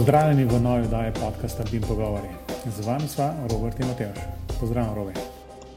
Pozdravljeni 0.00 0.44
v 0.44 0.60
novi 0.60 0.84
oddaji 0.84 1.12
podcasta 1.12 1.64
Bim 1.70 1.82
Pogovori. 1.82 2.28
Z 2.76 2.86
vami 2.86 3.08
sva 3.08 3.34
Robert 3.50 3.80
in 3.80 3.86
Mateoš. 3.86 4.16
Pozdravljen, 4.60 4.94
Robi. 4.94 5.12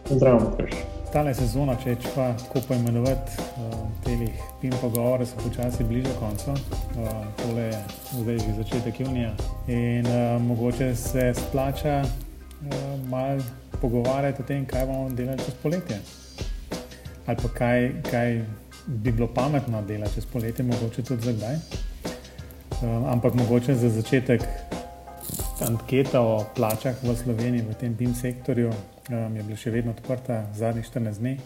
Pozdravljen, 0.09 0.47
Mateoš. 0.49 0.71
Tale 1.13 1.33
sezona, 1.35 1.75
če 1.75 1.97
če 1.99 2.13
pa 2.15 2.29
tako 2.39 2.61
poimenovati, 2.69 3.35
uh, 3.59 3.75
telih 4.05 4.45
Bim 4.61 4.71
Pogovori 4.81 5.27
se 5.27 5.35
počasi 5.43 5.83
bliža 5.83 6.15
koncu. 6.21 6.55
Uh, 6.55 7.11
tole 7.41 7.67
je 7.67 7.83
zdaj 8.13 8.39
že 8.39 8.55
začetek 8.61 9.03
junija 9.03 9.35
in 9.67 10.07
uh, 10.07 10.39
mogoče 10.41 10.95
se 10.95 11.33
splača 11.35 11.99
uh, 12.07 12.79
malo 13.09 13.43
pogovarjati 13.81 14.41
o 14.41 14.45
tem, 14.45 14.65
kaj 14.65 14.87
bomo 14.87 15.09
delali 15.09 15.43
čez 15.43 15.59
poletje. 15.63 15.99
Ali 17.25 17.37
pa 17.43 17.55
kaj, 17.59 17.91
kaj 18.11 18.45
bi 18.87 19.11
bilo 19.11 19.27
pametno 19.27 19.81
delati 19.81 20.15
čez 20.15 20.25
poletje, 20.25 20.65
mogoče 20.65 21.03
tudi. 21.11 21.35
Um, 21.43 22.12
ampak 22.83 23.33
mogoče 23.33 23.75
za 23.75 23.89
začetek 23.89 24.41
anketa 25.61 26.21
o 26.21 26.45
plačah 26.55 26.95
v 27.03 27.15
Sloveniji, 27.15 27.61
v 27.61 27.75
tem 27.79 27.93
BIM 27.93 28.13
sektorju, 28.15 28.69
um, 28.69 29.35
je 29.35 29.43
bila 29.43 29.57
še 29.57 29.71
vedno 29.71 29.93
odprta 29.95 30.47
zadnjih 30.55 30.85
14 30.85 31.19
dni 31.19 31.37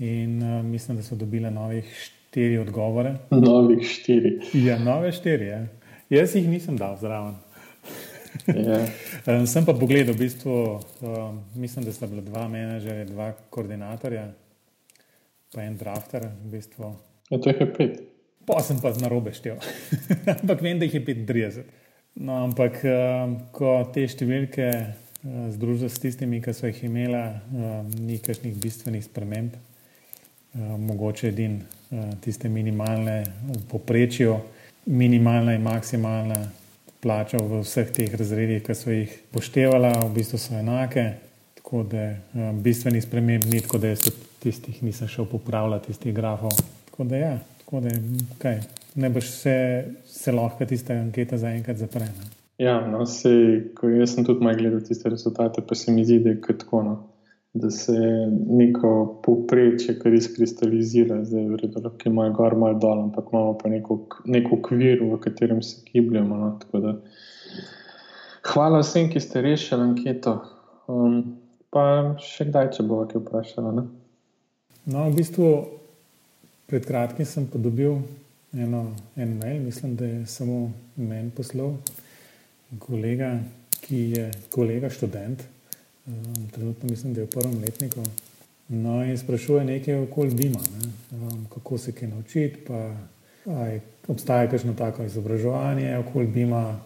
in 0.00 0.42
um, 0.42 0.66
mislim, 0.66 0.96
da 0.96 1.02
so 1.02 1.16
dobile 1.16 1.50
novih 1.50 1.86
štiri 1.86 2.58
odgovore. 2.58 3.14
Novih 3.30 3.84
štiri. 3.86 4.38
Ja, 4.54 4.78
nove 4.78 5.12
štiri. 5.12 5.46
Ja. 5.46 5.60
Jaz 6.10 6.34
jih 6.34 6.48
nisem 6.48 6.78
dal 6.80 6.96
zraven. 7.00 7.38
Ja. 8.46 8.80
um, 9.26 9.46
sem 9.52 9.66
pa 9.66 9.74
pogledal, 9.76 10.14
v 10.14 10.24
bistvu, 10.24 10.54
um, 11.02 11.42
mislim, 11.54 11.84
da 11.84 11.94
sta 11.94 12.10
bila 12.10 12.24
dva 12.26 12.48
menedžerja, 12.48 13.10
dva 13.12 13.32
koordinatorja, 13.50 14.30
pa 15.54 15.66
en 15.66 15.76
drafter. 15.78 16.30
V 16.44 16.54
bistvu. 16.56 16.94
Ja, 17.30 17.38
to 17.38 17.52
je 17.52 17.72
pet. 17.76 18.09
Pa 18.50 18.62
sem 18.66 18.80
pa 18.82 18.92
z 18.92 19.02
narobe 19.02 19.32
štel, 19.32 19.60
ampak 20.40 20.62
vem, 20.62 20.78
da 20.78 20.88
jih 20.88 20.98
je 20.98 21.04
35. 21.06 21.62
No, 22.20 22.44
ampak 22.44 22.80
um, 22.84 23.36
ko 23.54 23.76
te 23.94 24.02
številke 24.10 24.66
uh, 24.68 25.48
združiš 25.54 25.94
s 25.94 26.02
tistimi, 26.02 26.40
ki 26.42 26.54
so 26.56 26.66
jih 26.66 26.82
imela, 26.88 27.22
um, 27.54 27.90
ni 28.02 28.18
kakšnih 28.18 28.56
bistvenih 28.60 29.04
sprememb, 29.06 29.54
uh, 29.54 30.74
mogoče 30.82 31.30
edin 31.30 31.60
uh, 31.62 32.10
tiste 32.24 32.50
minimalne 32.50 33.22
v 33.46 33.60
poprečju, 33.70 34.34
minimalna 34.90 35.54
in 35.54 35.62
maksimalna 35.64 36.40
plača 37.00 37.38
v 37.40 37.62
vseh 37.62 37.94
teh 37.94 38.18
razredih, 38.18 38.64
ki 38.66 38.76
so 38.76 38.92
jih 38.92 39.14
poštevala, 39.32 39.94
v 40.02 40.10
bistvu 40.18 40.40
so 40.42 40.58
enake. 40.58 41.06
Tako 41.60 41.84
da 41.86 42.10
bistvenih 42.64 43.04
sprememb 43.04 43.46
ni, 43.46 43.60
tako 43.62 43.78
da 43.78 43.94
jaz 43.94 44.08
tistih 44.42 44.82
nisem 44.82 45.08
šel 45.08 45.28
popravljati, 45.30 45.92
tistih 45.92 46.14
grafov. 46.16 46.52
Tako 46.90 47.06
da 47.08 47.16
ja. 47.16 47.32
Tako 47.70 47.80
da, 47.80 47.90
kaj, 48.38 48.56
ne 48.94 49.08
boš 49.10 49.28
se, 49.30 49.84
se 50.04 50.32
lahko 50.32 50.66
tiste 50.66 50.94
ankete 50.98 51.36
zaenkrat 51.38 51.76
zapre. 51.78 52.08
Ne? 52.10 52.24
Ja, 52.58 52.80
no, 52.86 53.04
se, 53.06 53.30
ko 53.78 53.86
jaz 53.88 54.16
sem 54.16 54.26
tudi 54.26 54.42
malo 54.42 54.58
gledal 54.58 54.82
tiste 54.82 55.12
rezultate, 55.12 55.62
pa 55.62 55.78
se 55.78 55.94
mi 55.94 56.02
zdi, 56.04 56.18
da 56.24 56.32
je 56.32 56.56
tako, 56.58 56.82
no, 56.82 56.96
da 57.54 57.70
se 57.70 57.94
neko 58.58 59.22
povprečje, 59.22 60.00
kar 60.02 60.18
izkristalizira, 60.18 61.20
zdaj 61.24 61.46
je 61.46 61.54
vredno, 61.54 61.94
ki 61.94 62.10
ima 62.10 62.26
gor, 62.34 62.58
malo 62.58 62.78
dol, 62.82 63.04
ampak 63.04 63.30
imamo 63.30 63.54
pa 63.62 63.70
neko, 63.70 64.00
neko 64.26 64.58
okvir, 64.58 65.06
v 65.06 65.22
katerem 65.22 65.62
se 65.62 65.78
gibljamo. 65.92 66.42
No, 66.42 66.82
da, 66.82 66.96
hvala 68.50 68.82
vsem, 68.82 69.12
ki 69.14 69.22
ste 69.22 69.46
rešili 69.46 69.92
anketo. 69.92 70.40
Um, 70.90 71.20
pa 71.70 72.16
še 72.18 72.50
kdaj, 72.50 72.74
če 72.74 72.90
bo 72.90 73.04
kaj 73.06 73.22
vprašala. 73.22 73.76
No, 73.78 75.06
v 75.06 75.12
bistvu 75.14 75.54
Pred 76.70 76.86
kratkim 76.86 77.26
sem 77.26 77.48
dobil 77.50 77.96
eno, 78.54 78.94
en 79.16 79.38
mail, 79.38 79.62
mislim, 79.62 79.96
da 79.96 80.06
je 80.06 80.26
samo 80.26 80.72
meni 80.96 81.30
poslal, 81.34 81.72
kolega, 82.78 83.38
ki 83.80 83.96
je 84.14 84.30
kolega 84.54 84.90
študent, 84.90 85.42
um, 86.06 86.34
trenutno 86.54 86.90
mislim, 86.90 87.14
da 87.14 87.20
je 87.20 87.26
v 87.26 87.30
prvem 87.30 87.56
letniku. 87.60 88.04
No, 88.68 89.00
in 89.04 89.18
sprašuje 89.18 89.64
nekaj 89.64 89.94
okoli 90.04 90.34
Bima, 90.34 90.60
ne? 90.78 90.92
um, 91.18 91.46
kako 91.54 91.78
se 91.78 91.92
kaj 91.92 92.08
naučiti, 92.08 92.60
pa 92.66 92.94
aj, 93.46 93.80
obstaja 94.08 94.50
kakšno 94.50 94.74
tako 94.78 95.04
izobraževanje 95.04 95.96
okoli 95.98 96.26
Bima 96.26 96.78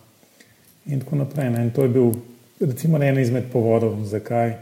in 0.87 1.01
tako 1.01 1.17
naprej. 1.17 1.51
Ne? 1.51 1.65
In 1.65 1.71
to 1.77 1.83
je 1.83 1.89
bil 1.89 2.15
recimo 2.61 3.03
en 3.03 3.21
izmed 3.21 3.53
povodov, 3.53 4.01
zakaj 4.05 4.57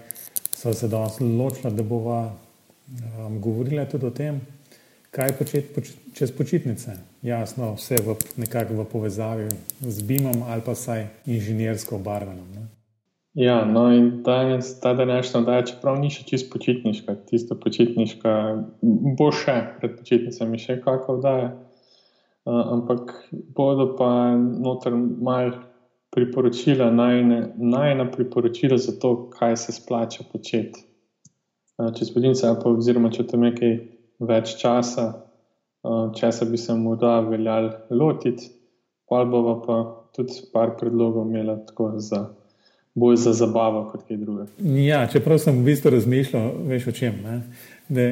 so 0.55 0.75
se 0.75 0.89
danes 0.89 1.21
ločila, 1.21 1.71
da 1.71 1.83
bova 1.83 2.35
um, 2.89 3.39
govorila 3.41 3.87
tudi 3.87 4.07
o 4.07 4.11
tem 4.11 4.41
kaj 5.13 5.33
početi 5.39 5.75
poč 5.75 5.93
čez 6.17 6.33
počitnice. 6.33 6.97
Jasno, 7.23 7.75
vse 7.77 8.01
v, 8.01 8.17
nekako 8.41 8.81
v 8.81 8.85
povezavi 8.89 9.49
z 9.81 10.03
BIM-om 10.09 10.43
ali 10.49 10.65
pa 10.65 10.73
vsaj 10.73 11.07
inženirsko 11.27 11.97
obarvano. 12.01 12.49
Ja, 13.35 13.65
no 13.65 13.89
in 13.93 14.23
danes, 14.25 14.81
ta 14.81 14.93
današnja 14.95 15.41
oddaja, 15.41 15.65
čeprav 15.65 15.97
ni 16.01 16.11
še 16.13 16.25
čisto 16.29 16.53
počitniška, 16.53 17.15
tisto 17.29 17.57
počitniška, 17.57 18.33
bo 19.17 19.31
še 19.33 19.55
pred 19.81 19.97
počitnicami 20.01 20.61
še 20.61 20.77
kakšna 20.85 21.17
oddaja, 21.17 21.49
uh, 22.45 22.63
ampak 22.77 23.15
bodo 23.57 23.95
pa 23.97 24.37
noter 24.37 24.97
mal 25.01 25.55
priporočila, 26.13 26.91
najna, 26.93 27.55
najna 27.57 28.09
priporočila 28.13 28.77
za 28.77 28.93
to, 29.01 29.33
kaj 29.33 29.57
se 29.57 29.73
splača 29.81 30.29
početi. 30.29 30.85
Uh, 31.81 31.89
čez 31.97 32.13
počitnice, 32.13 32.53
oziroma 32.69 33.09
če 33.17 33.29
tam 33.33 33.49
nekaj 33.49 33.81
več 34.29 34.57
časa, 34.61 35.09
uh, 35.83 36.13
če 36.17 36.33
se 36.33 36.49
bi 36.51 36.61
se 36.61 36.77
morda 36.79 37.19
veljal 37.27 37.71
lotiti, 37.91 38.51
pa 39.09 39.25
bomo 39.29 39.59
pa 39.67 39.81
tudi 40.17 40.45
par 40.53 40.77
predlogov 40.79 41.29
imeli 41.29 41.59
tako 41.67 41.93
za. 41.99 42.29
Bolj 42.95 43.17
za 43.17 43.33
zabavo, 43.33 43.87
kot 43.89 44.03
kaj 44.05 44.19
drugega. 44.21 44.51
Ja, 44.85 45.07
čeprav 45.09 45.39
sem 45.41 45.63
v 45.63 45.63
bistvu 45.65 45.95
razmišljal, 45.95 46.51
veš 46.69 46.91
o 46.91 46.93
čem. 46.93 47.23
Da 47.89 48.03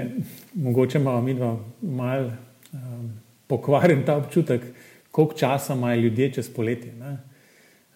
mogoče 0.55 0.97
imamo 0.97 1.21
mi 1.21 1.35
dva 1.37 1.51
malo 1.83 2.31
um, 2.73 3.11
pokvarjen 3.47 4.07
ta 4.07 4.17
občutek, 4.17 4.65
koliko 5.11 5.37
časa 5.37 5.77
imajo 5.77 6.01
ljudje 6.01 6.33
čez 6.33 6.49
poletje. 6.55 6.95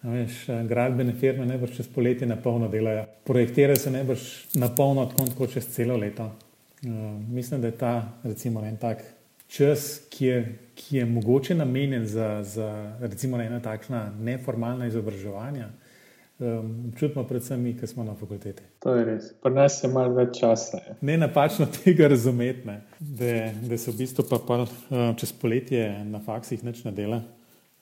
Veš, 0.03 0.45
gradbene 0.69 1.13
firme 1.17 1.45
ne 1.45 1.57
boš 1.57 1.73
čez 1.79 1.87
poletje 1.89 2.27
na 2.27 2.35
polno 2.35 2.67
delajo, 2.69 3.05
projektirajo 3.25 3.81
se 3.81 3.91
ne 3.91 4.03
boš 4.03 4.45
na 4.53 4.69
polno, 4.75 5.05
tako 5.09 5.47
čez 5.47 5.65
celo 5.73 5.97
leto. 5.97 6.29
Uh, 6.83 6.91
mislim, 7.29 7.61
da 7.61 7.67
je 7.67 7.77
ta 7.77 8.19
recimo, 8.23 8.65
en 8.65 8.77
tak 8.77 9.03
čas, 9.47 10.01
ki 10.09 10.25
je, 10.25 10.59
ki 10.75 10.97
je 10.97 11.05
mogoče 11.05 11.55
namenjen 11.55 12.05
za, 12.05 12.43
za 12.43 12.97
recimo, 12.99 13.41
ena 13.41 13.59
takšna 13.59 14.11
neformalna 14.19 14.87
izobraževanja. 14.87 15.69
Um, 16.39 16.93
čutimo 16.99 17.23
predvsem 17.23 17.61
mi, 17.63 17.77
ki 17.77 17.87
smo 17.87 18.03
na 18.03 18.13
fakulteti. 18.15 18.63
To 18.83 18.95
je 18.95 19.05
res. 19.05 19.29
Pri 19.43 19.53
nas 19.55 19.77
je 19.83 19.89
malo 19.89 20.17
več 20.17 20.39
časa. 20.41 20.81
Je. 20.83 20.95
Ne 21.01 21.15
napačno 21.17 21.67
tega 21.77 22.09
razumeti, 22.11 22.67
ne. 22.67 22.81
da, 22.99 23.31
da 23.69 23.77
se 23.77 23.91
v 23.91 24.01
bistvu 24.01 24.25
pa, 24.29 24.41
pa 24.47 24.57
uh, 24.65 25.13
čez 25.15 25.31
poletje 25.31 25.87
na 26.03 26.19
faksih 26.19 26.63
nič 26.63 26.83
ne 26.83 26.91
dela. 26.91 27.21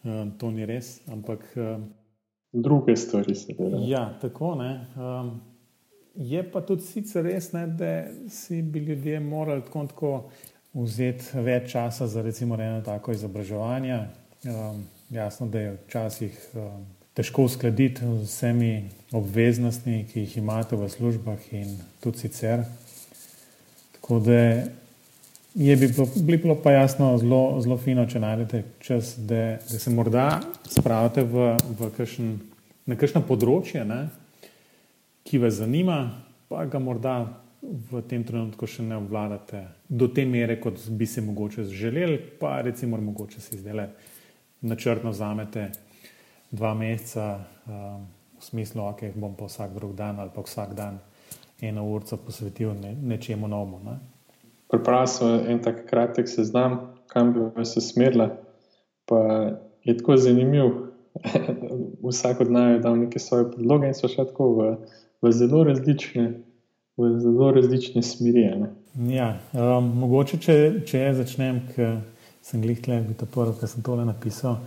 Um, 0.03 0.35
to 0.37 0.51
ni 0.51 0.69
res. 0.69 0.99
Ampak, 1.09 1.47
um, 1.57 1.89
Druge 2.53 2.93
stvari 2.95 3.33
se 3.35 3.55
delajo. 3.57 3.81
Ja, 3.89 4.05
tako 4.21 4.53
ne. 4.55 4.85
Um, 5.01 5.33
Je 6.13 6.43
pa 6.51 6.61
tudi 6.61 6.85
sicer 6.85 7.25
res, 7.25 7.51
ne, 7.55 7.67
da 7.67 8.03
si 8.29 8.61
bi 8.61 8.79
ljudje 8.79 9.19
morali 9.19 9.63
tako, 9.65 9.85
tako 9.89 10.11
vzeti 10.73 11.41
več 11.41 11.71
časa 11.71 12.07
za 12.07 12.21
recimo 12.21 12.55
eno 12.55 12.81
tako 12.85 13.11
izobraževanje. 13.11 13.97
Um, 14.43 14.83
jasno, 15.09 15.47
da 15.47 15.59
je 15.59 15.77
včasih 15.87 16.37
um, 16.53 16.85
težko 17.13 17.47
uskladiti 17.49 18.05
z 18.05 18.27
vsemi 18.27 18.89
obveznostmi, 19.11 20.05
ki 20.11 20.25
jih 20.25 20.37
imate 20.37 20.77
v 20.77 20.89
službah 20.89 21.49
in 21.53 21.77
tudi 22.03 22.25
sicer. 22.27 22.65
Tako 23.97 24.19
da 24.19 24.39
je 25.55 25.75
bi 25.75 25.87
bilo, 25.87 26.07
bi 26.15 26.37
bilo 26.37 26.55
pa 26.61 26.71
jasno 26.71 27.17
zelo, 27.17 27.61
zelo 27.61 27.77
fino, 27.77 28.05
če 28.09 28.19
najdete 28.19 28.63
čas, 28.79 29.15
da, 29.17 29.57
da 29.69 29.79
se 29.79 29.89
morda 29.93 30.41
spravite 30.69 31.23
v, 31.23 31.53
v 31.79 31.89
kakšen, 31.97 32.35
na 32.85 32.97
kakšno 32.97 33.21
področje. 33.25 33.85
Ne, 33.85 34.07
ki 35.23 35.37
vas 35.37 35.53
zanima, 35.53 36.11
pa 36.49 36.65
ga 36.65 36.79
morda 36.79 37.43
v 37.63 38.01
tem 38.07 38.23
trenutku 38.23 38.67
še 38.67 38.83
ne 38.83 38.97
obvladate 38.99 39.61
do 39.87 40.09
te 40.11 40.25
mere, 40.27 40.59
kot 40.59 40.81
bi 40.91 41.07
se 41.07 41.21
mogoče 41.23 41.63
želeli, 41.71 42.17
pa 42.39 42.61
recimo, 42.61 42.97
mogoče 42.97 43.41
si 43.41 43.57
zdaj 43.57 43.87
načrtno 44.61 45.11
vzamete 45.11 45.69
dva 46.51 46.73
meseca 46.73 47.39
um, 47.39 48.05
v 48.39 48.43
smislu, 48.43 48.81
da 48.81 48.89
okay, 48.91 49.11
bom 49.15 49.35
pa 49.35 49.47
vsak 49.47 49.73
drug 49.73 49.95
dan 49.95 50.19
ali 50.19 50.31
pa 50.35 50.43
vsak 50.43 50.75
dan 50.75 50.99
eno 51.61 51.85
urco 51.87 52.17
posvetil 52.17 52.73
ne, 52.81 52.95
nečemu 52.95 53.47
novemu. 53.47 53.79
Ne? 53.85 53.99
Pripravil 54.71 55.07
sem 55.07 55.51
en 55.53 55.61
tak 55.63 55.85
kratek 55.89 56.29
seznam, 56.29 56.79
kam 57.07 57.33
bi 57.33 57.65
se 57.65 57.81
smerila, 57.81 58.29
pa 59.05 59.19
je 59.83 59.97
tako 59.97 60.17
zanimiv. 60.17 60.71
Vsak 62.03 62.41
od 62.41 62.51
nas 62.51 62.71
je 62.73 62.79
dal 62.79 62.95
neke 62.97 63.19
svoje 63.19 63.51
predloge 63.51 63.87
in 63.87 63.93
so 63.93 64.09
še 64.09 64.25
tako 64.25 64.47
v 64.57 64.69
v 65.23 65.31
zelo 65.31 65.63
različne, 65.63 66.33
v 66.97 67.19
zelo 67.19 67.51
različne 67.51 68.03
smeri. 68.03 68.43
Ja, 69.09 69.37
um, 69.55 69.87
mogoče, 70.03 70.37
če, 70.37 70.55
če 70.85 71.03
začnem, 71.17 71.61
ker 71.73 72.01
sem 72.43 72.61
glihtle, 72.61 72.99
bi 73.07 73.15
to 73.17 73.25
prvo, 73.25 73.55
kar 73.57 73.71
sem 73.71 73.85
tole 73.85 74.05
napisal. 74.05 74.59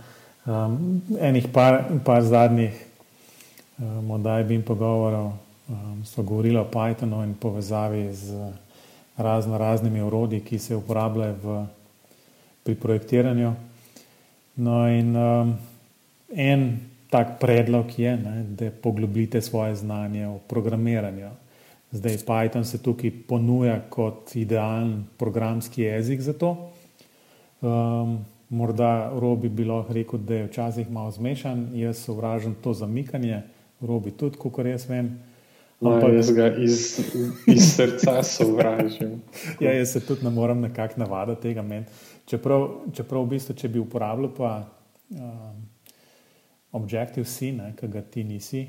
Um, 0.47 1.01
enih 1.19 1.49
par, 1.53 1.83
par 2.07 2.23
zadnjih 2.25 2.75
um, 3.77 4.11
oddaj 4.17 4.47
bi 4.47 4.57
jim 4.57 4.65
pogovoril, 4.65 5.29
um, 5.69 6.01
so 6.07 6.23
govorili 6.23 6.57
o 6.57 6.65
Pythonu 6.71 7.21
in 7.27 7.35
povezavi 7.37 8.07
z 8.15 8.49
razno 9.17 9.57
raznimi 9.57 10.01
urodji, 10.01 10.41
ki 10.41 10.59
se 10.59 10.75
uporabljajo 10.75 11.35
v, 11.43 11.57
pri 12.63 12.75
projektiranju. 12.75 13.53
No 14.55 14.87
in 14.89 15.15
um, 15.15 15.57
en 16.33 16.86
tak 17.09 17.39
predlog 17.39 17.99
je, 17.99 18.17
ne, 18.17 18.43
da 18.43 18.71
poglobite 18.71 19.41
svoje 19.41 19.75
znanje 19.75 20.27
o 20.27 20.39
programiranju. 20.47 21.29
Zdaj 21.91 22.17
Python 22.17 22.63
se 22.63 22.83
tukaj 22.83 23.11
ponuja 23.27 23.79
kot 23.89 24.35
idealen 24.35 25.05
programski 25.17 25.81
jezik 25.81 26.21
za 26.21 26.33
to. 26.33 26.71
Um, 27.61 28.25
morda 28.49 29.11
Robi 29.19 29.49
bi 29.49 29.65
lahko 29.65 29.93
rekel, 29.93 30.19
da 30.19 30.33
je 30.33 30.47
včasih 30.47 30.91
malo 30.91 31.11
zmešan, 31.11 31.69
jaz 31.73 31.97
sovražim 31.97 32.55
to 32.63 32.73
zamikanje, 32.73 33.41
Robi 33.81 34.11
tudi, 34.11 34.37
kot 34.37 34.65
jaz 34.65 34.89
vem. 34.89 35.19
No, 35.81 35.91
Ampak, 35.93 36.13
jaz 36.13 36.31
ga 36.33 36.47
iz, 36.57 36.99
iz 37.45 37.75
srca 37.75 38.23
sovražim. 38.23 39.21
ja, 39.63 39.73
jaz 39.73 39.91
se 39.93 40.05
tudi 40.05 40.25
ne 40.25 40.29
morem 40.29 40.61
nekako 40.61 40.99
navaditi 40.99 41.41
tega 41.41 41.61
meni. 41.61 41.85
Čeprav, 42.25 42.67
čeprav 42.93 43.23
v 43.23 43.29
bistvu, 43.35 43.55
če 43.55 43.69
bi 43.69 43.79
uporabljal 43.79 44.31
pa 44.37 44.53
um, 45.13 45.66
Objective-C, 46.71 47.53
ki 47.79 47.87
ga 47.87 48.01
ti 48.01 48.23
nisi, 48.23 48.67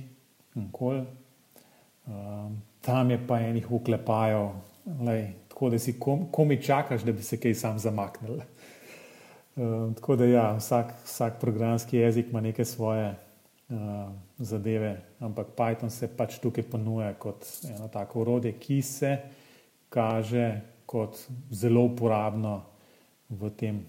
nikoli, 0.54 1.02
um, 2.06 2.62
tam 2.80 3.10
je 3.10 3.18
pa 3.26 3.40
enih 3.40 3.70
uklepajo, 3.72 4.52
lej, 5.04 5.32
tako 5.48 5.70
da 5.70 5.78
si 5.78 5.98
kom, 6.00 6.28
komi 6.32 6.62
čakaš, 6.62 7.02
da 7.02 7.12
bi 7.12 7.22
se 7.22 7.40
kaj 7.40 7.54
sam 7.54 7.78
zamaknil. 7.78 8.40
Um, 9.56 9.94
tako 9.98 10.16
da 10.16 10.24
ja, 10.24 10.52
vsak, 10.56 10.94
vsak 11.04 11.40
programski 11.40 11.98
jezik 11.98 12.30
ima 12.30 12.40
neke 12.40 12.64
svoje 12.64 13.14
uh, 13.68 13.76
zadeve, 14.38 15.00
ampak 15.20 15.46
Python 15.56 15.90
se 15.90 16.08
pač 16.16 16.38
tukaj 16.38 16.64
ponuja 16.70 17.12
kot 17.14 17.46
eno 17.74 17.88
tako 17.88 18.20
urodje, 18.20 18.52
ki 18.52 18.82
se 18.82 19.16
kaže 19.88 20.60
kot 20.86 21.18
zelo 21.50 21.84
uporabno 21.84 22.62
v 23.28 23.50
tem, 23.52 23.82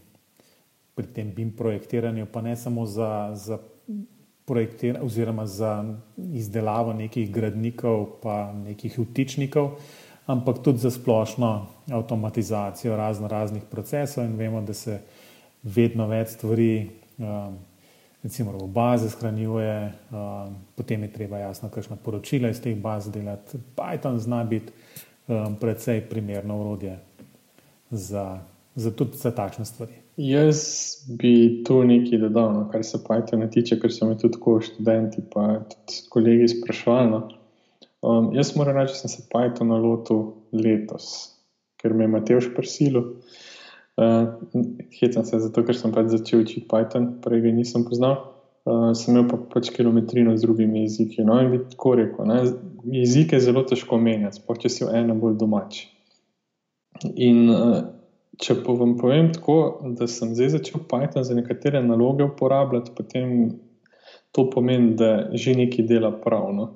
pri 0.96 1.08
tem 1.16 1.32
BIM 1.32 1.56
projektiranju, 1.56 2.26
pa 2.28 2.42
ne 2.42 2.56
samo 2.56 2.86
za, 2.86 3.32
za 3.36 3.60
projektiranje 4.46 5.06
oziroma 5.06 5.46
za 5.46 5.86
izdelavo 6.18 6.94
nekih 6.94 7.32
gradnikov, 7.32 8.06
pa 8.24 8.54
nekih 8.54 9.00
vtičnikov, 9.00 9.76
ampak 10.26 10.64
tudi 10.64 10.78
za 10.78 10.92
splošno 10.92 11.68
avtomatizacijo 11.92 12.98
razno 12.98 13.28
raznih 13.28 13.64
procesov 13.72 14.26
in 14.26 14.36
vemo, 14.36 14.62
da 14.62 14.74
se 14.74 15.00
vedno 15.64 16.08
več 16.08 16.34
stvari 16.38 16.90
um, 17.18 17.58
recimo 18.24 18.52
v 18.52 18.68
baze 18.68 19.10
shranjuje, 19.10 19.94
um, 20.12 20.56
potem 20.76 21.04
je 21.04 21.14
treba 21.14 21.38
jasno 21.38 21.70
kakšna 21.70 21.96
poročila 22.04 22.50
iz 22.50 22.62
teh 22.62 22.78
baz 22.78 23.10
delati. 23.12 23.58
Python 23.76 24.18
zna 24.18 24.44
biti 24.44 24.74
um, 25.28 25.56
predvsej 25.56 26.02
primerno 26.10 26.60
urodje 26.62 27.00
za, 27.92 28.40
za 28.76 28.92
tudi 28.92 29.18
za 29.18 29.32
takšne 29.32 29.66
stvari. 29.66 29.99
Jaz 30.20 30.60
bi 31.20 31.64
tu 31.64 31.78
nekaj 31.88 32.20
dodal, 32.20 32.50
no, 32.52 32.64
kar 32.72 32.82
se 32.84 32.98
Pythona 33.00 33.48
tiče, 33.48 33.78
ker 33.80 33.92
so 33.96 34.08
me 34.10 34.18
tudi 34.20 34.36
tako 34.36 34.58
študenti 34.60 35.22
in 35.22 35.28
tudi 35.72 36.00
kolegi 36.12 36.50
sprašvali. 36.52 37.12
No. 37.14 37.20
Um, 38.04 38.34
jaz 38.36 38.52
moram 38.56 38.76
reči, 38.76 38.98
da 38.98 39.00
sem 39.00 39.14
se 39.14 39.24
Pythona 39.32 39.78
lotil 39.80 40.26
letos, 40.52 41.06
ker 41.80 41.94
me 41.96 42.04
je 42.04 42.12
Mateoš 42.12 42.50
prisilil. 42.56 43.06
Uh, 43.96 44.34
Hecam 45.00 45.24
se 45.24 45.40
zato, 45.40 45.64
ker 45.64 45.78
sem 45.80 45.94
pač 45.96 46.12
začel 46.12 46.44
učiti 46.44 46.68
Python, 46.68 47.08
prej 47.24 47.46
ga 47.46 47.54
nisem 47.56 47.86
poznal. 47.88 48.18
Uh, 48.68 48.90
sem 49.00 49.14
imel 49.16 49.30
pa 49.30 49.40
pač 49.56 49.70
kilometrino 49.72 50.36
z 50.36 50.44
drugimi 50.44 50.84
jeziki. 50.84 51.24
No, 51.24 51.38
in 51.40 51.54
bi 51.54 51.62
tako 51.72 51.94
rekel, 52.02 52.28
ne, 52.28 52.42
jezike 52.92 53.40
je 53.40 53.46
zelo 53.48 53.64
težko 53.64 54.02
menjati, 54.04 54.42
sploh 54.44 54.60
če 54.60 54.74
si 54.74 54.84
v 54.84 54.92
enem 55.00 55.24
bolj 55.24 55.40
domač. 55.40 55.86
In 57.16 57.48
uh, 57.48 57.80
če 58.40 58.56
pa 58.64 58.74
vam 58.80 58.96
povem 59.00 59.32
tako, 59.36 59.58
da 59.98 60.08
sem 60.08 60.32
zdaj 60.36 60.54
začel 60.56 60.84
Python 60.90 61.26
za 61.28 61.36
nekatere 61.36 61.82
naloge 61.84 62.24
uporabljati, 62.24 62.94
potem 62.96 63.34
to 64.32 64.48
pomeni, 64.50 64.96
da 65.00 65.30
že 65.34 65.56
nekaj 65.58 65.88
dela 65.90 66.12
pravno. 66.24 66.70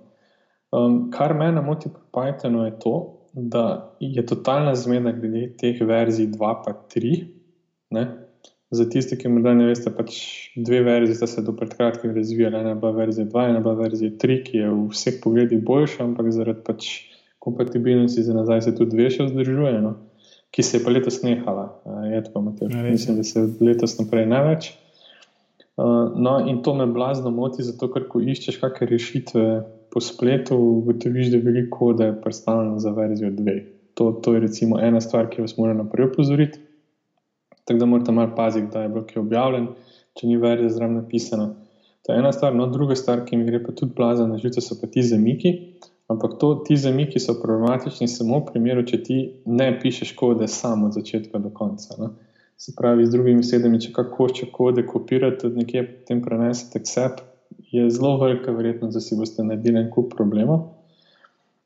Um, 0.73 1.11
kar 1.13 1.35
mene 1.37 1.61
moti 1.61 1.89
pri 1.89 2.03
Pythonu 2.15 2.65
je 2.65 2.73
to, 2.81 2.95
da 3.33 3.95
je 3.99 4.25
totalna 4.25 4.75
zmeda 4.75 5.11
glede 5.11 5.47
teh 5.57 5.79
verzij 5.81 6.27
2 6.33 6.51
in 6.67 6.75
3. 6.95 7.15
Ne? 7.89 8.03
Za 8.73 8.89
tiste, 8.89 9.17
ki 9.17 9.29
morda 9.29 9.53
ne 9.53 9.67
veste, 9.69 9.91
pač 9.93 10.17
dve 10.57 10.81
verziji 10.81 11.15
sta 11.15 11.27
se 11.29 11.41
do 11.45 11.53
pred 11.53 11.75
kratkim 11.77 12.15
razvijali, 12.15 12.57
ena 12.57 12.73
pa 12.81 12.89
verzija 12.89 13.25
2, 13.29 13.49
ena 13.49 13.61
pa 13.63 13.73
verzija 13.77 14.11
3, 14.21 14.39
ki 14.45 14.57
je 14.57 14.69
v 14.69 14.87
vseh 14.89 15.19
pogledih 15.23 15.61
boljša, 15.65 16.03
ampak 16.03 16.31
zaradi 16.33 16.65
pač 16.65 16.89
kompatibilnosti 17.43 18.23
za 18.23 18.33
nazaj 18.33 18.61
se 18.65 18.75
tudi 18.75 18.97
dve 18.97 19.11
še 19.13 19.27
vzdržuje. 19.29 19.77
No? 19.81 19.93
Ki 20.53 20.63
se 20.63 20.77
je 20.77 20.83
pa 20.85 20.91
letos 20.93 21.21
nehala, 21.25 21.67
je 22.11 22.23
tako, 22.23 22.41
Matej. 22.41 22.67
Ja, 22.71 22.83
Mislim, 22.85 23.17
da 23.17 23.23
se 23.23 23.41
letos 23.59 23.97
naprej 23.99 24.27
največ. 24.29 24.73
No, 26.15 26.37
in 26.47 26.61
to 26.63 26.75
me 26.77 26.85
blazno 26.85 27.31
moti, 27.33 27.63
zato 27.65 27.89
ker 27.89 28.05
ko 28.09 28.21
iščeš 28.21 28.59
kakšne 28.61 28.87
rešitve 28.91 29.45
po 29.93 30.01
spletu, 30.01 30.57
ugotoviš, 30.57 31.31
da 31.33 31.39
je 31.39 31.45
veliko 31.47 31.77
kode 31.77 32.11
predstavljeno 32.21 32.77
za 32.79 32.91
verzijo 32.93 33.31
2. 33.31 33.55
To, 33.97 34.11
to 34.11 34.33
je 34.33 34.43
recimo 34.45 34.77
ena 34.81 35.01
stvar, 35.01 35.29
ki 35.29 35.41
vas 35.41 35.57
mora 35.57 35.73
naprej 35.73 36.11
opozoriti. 36.11 36.61
Tako 37.65 37.79
da 37.79 37.85
morate 37.85 38.11
malo 38.11 38.35
paziti, 38.35 38.69
da 38.73 38.83
je 38.85 39.03
ki 39.09 39.19
objavljen, 39.19 39.67
če 40.19 40.29
ni 40.29 40.37
verzija 40.37 40.69
zraven 40.69 41.01
napisana. 41.01 41.49
To 42.05 42.13
je 42.13 42.19
ena 42.19 42.31
stvar, 42.35 42.53
no, 42.55 42.67
druga 42.69 42.95
stvar, 42.99 43.23
ki 43.25 43.37
mi 43.39 43.45
gre 43.49 43.63
pa 43.63 43.71
tudi 43.71 43.95
blazno 43.97 44.27
na 44.27 44.37
živce, 44.37 44.61
so 44.61 44.77
pa 44.81 44.89
ti 44.91 45.01
zamiki. 45.01 45.53
Ampak 46.13 46.37
to, 46.39 46.53
ti 46.67 46.77
zamiki 46.77 47.19
so 47.19 47.33
problematični 47.41 48.07
samo 48.07 48.39
v 48.39 48.51
primeru, 48.51 48.85
če 48.85 48.99
ti 49.03 49.17
ne 49.45 49.71
pišeš 49.81 50.13
kode 50.19 50.47
samo 50.47 50.91
od 50.91 50.99
začetka 50.99 51.41
do 51.41 51.49
konca. 51.49 51.97
Ne? 51.99 52.11
Se 52.57 52.75
pravi, 52.77 53.07
z 53.07 53.15
drugimi 53.15 53.41
besedami, 53.41 53.81
če 53.81 53.91
kako 53.95 54.19
hoče 54.21 54.51
kode 54.53 54.85
kopirati, 54.87 55.47
od 55.49 55.57
nekje 55.57 55.83
potem 55.89 56.21
prenesete 56.21 56.79
accept, 56.83 57.23
je 57.73 57.89
zelo 57.89 58.17
velika 58.21 58.53
verjetnost, 58.53 58.93
da 58.93 59.01
si 59.01 59.17
boste 59.17 59.43
naredili 59.43 59.81
en 59.81 59.89
kup 59.91 60.13
problemov. 60.13 60.61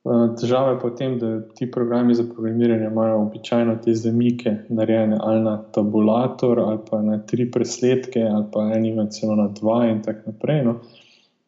Uh, 0.08 0.30
težava 0.40 0.72
je 0.72 0.80
potem, 0.80 1.18
da 1.20 1.42
ti 1.58 1.68
programi 1.72 2.16
za 2.16 2.24
programiranje 2.24 2.88
imajo 2.88 3.18
običajno 3.26 3.76
te 3.84 3.96
zamike 3.96 4.54
narejene 4.70 5.18
ali 5.20 5.42
na 5.44 5.58
tabulator, 5.76 6.60
ali 6.64 6.80
pa 6.90 7.02
na 7.02 7.18
tri 7.28 7.50
presledke, 7.52 8.24
ali 8.24 8.46
pa 8.54 8.70
eno 8.78 9.06
celo 9.12 9.36
na 9.36 9.50
dva 9.60 9.82
in 9.92 10.00
tako 10.06 10.32
naprej. 10.32 10.64
No. 10.64 10.78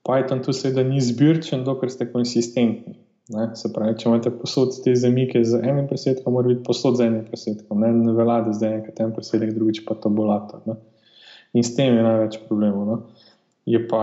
Python 0.07 0.41
tu 0.45 0.53
seveda 0.55 0.83
ni 0.87 1.01
zbirčen, 1.03 1.63
dokler 1.67 1.91
ste 1.91 2.07
konsistentni. 2.11 2.95
Ne? 3.29 3.49
Se 3.59 3.69
pravi, 3.73 3.93
če 3.99 4.07
imate 4.09 4.31
posod 4.33 4.73
te 4.83 4.95
zamike 4.97 5.43
z 5.45 5.59
enim 5.61 5.85
presedkom, 5.89 6.33
mora 6.33 6.49
biti 6.49 6.63
posod 6.65 6.97
z 6.97 7.05
enim 7.05 7.25
presedkom. 7.27 7.83
Ne, 7.83 7.91
ne 7.93 8.15
velja, 8.17 8.39
da 8.47 8.55
zdaj 8.57 8.73
enkrat 8.79 9.01
en 9.05 9.13
presedek, 9.13 9.53
drugič 9.57 9.83
pa 9.85 9.97
tabulator. 10.01 10.63
Ne? 10.65 10.79
In 11.53 11.65
s 11.65 11.75
tem 11.77 11.93
je 11.93 12.05
največ 12.05 12.39
problemov. 12.47 12.87
No? 12.89 12.97
Je 13.69 13.81
pa 13.85 14.01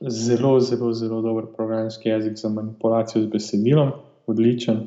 zelo, 0.00 0.56
zelo, 0.64 0.92
zelo 0.96 1.20
dober 1.24 1.50
programski 1.56 2.08
jezik 2.08 2.40
za 2.40 2.48
manipulacijo 2.48 3.26
z 3.26 3.32
besedilom, 3.34 3.92
odličen, 4.26 4.86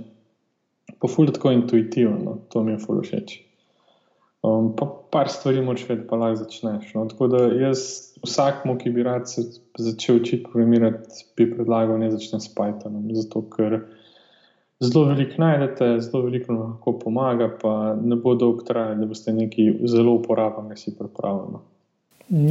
pa 0.97 1.09
ful 1.12 1.29
tako 1.29 1.53
intuitiven, 1.53 2.24
no? 2.25 2.39
to 2.50 2.63
mi 2.65 2.74
je 2.74 2.81
ful 2.81 3.03
všeč. 3.05 3.38
Um, 4.46 4.75
pa 4.75 4.86
par 5.12 5.30
stvari 5.30 5.62
moč 5.62 5.86
vedeti, 5.90 6.08
pa 6.10 6.18
lahko 6.20 6.44
začneš. 6.44 6.92
No? 6.94 7.06
Tako 7.10 7.28
da 7.32 7.44
jaz 7.58 7.80
vsakmu, 8.25 8.75
ki 8.78 8.92
bi 8.94 9.04
rad 9.04 9.30
se 9.30 9.42
začel 9.78 10.20
učiti 10.20 10.44
programirati, 10.44 11.24
bi 11.38 11.48
predlagal, 11.54 11.98
ne 12.00 12.12
začne 12.12 12.40
s 12.44 12.52
Pythonom. 12.54 13.08
Zato, 13.16 13.42
ker 13.56 13.80
zelo 14.84 15.06
veliko 15.10 15.42
najdete, 15.42 15.90
zelo 16.06 16.25
veliko 16.28 16.60
lahko 16.60 16.94
pomaga, 17.00 17.50
pa 17.62 17.96
ne 18.02 18.20
bo 18.22 18.36
dolgo 18.36 18.68
trajalo, 18.68 19.00
da 19.02 19.10
boste 19.10 19.34
nekaj 19.34 19.74
zelo 19.90 20.20
uporabnega 20.20 20.78
si 20.78 20.94
pripravili. 20.98 21.64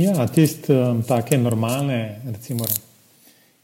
Ja, 0.01 0.27
tiste 0.27 0.75
um, 0.75 1.03
take 1.07 1.39
normalne, 1.39 2.21
recimo. 2.27 2.67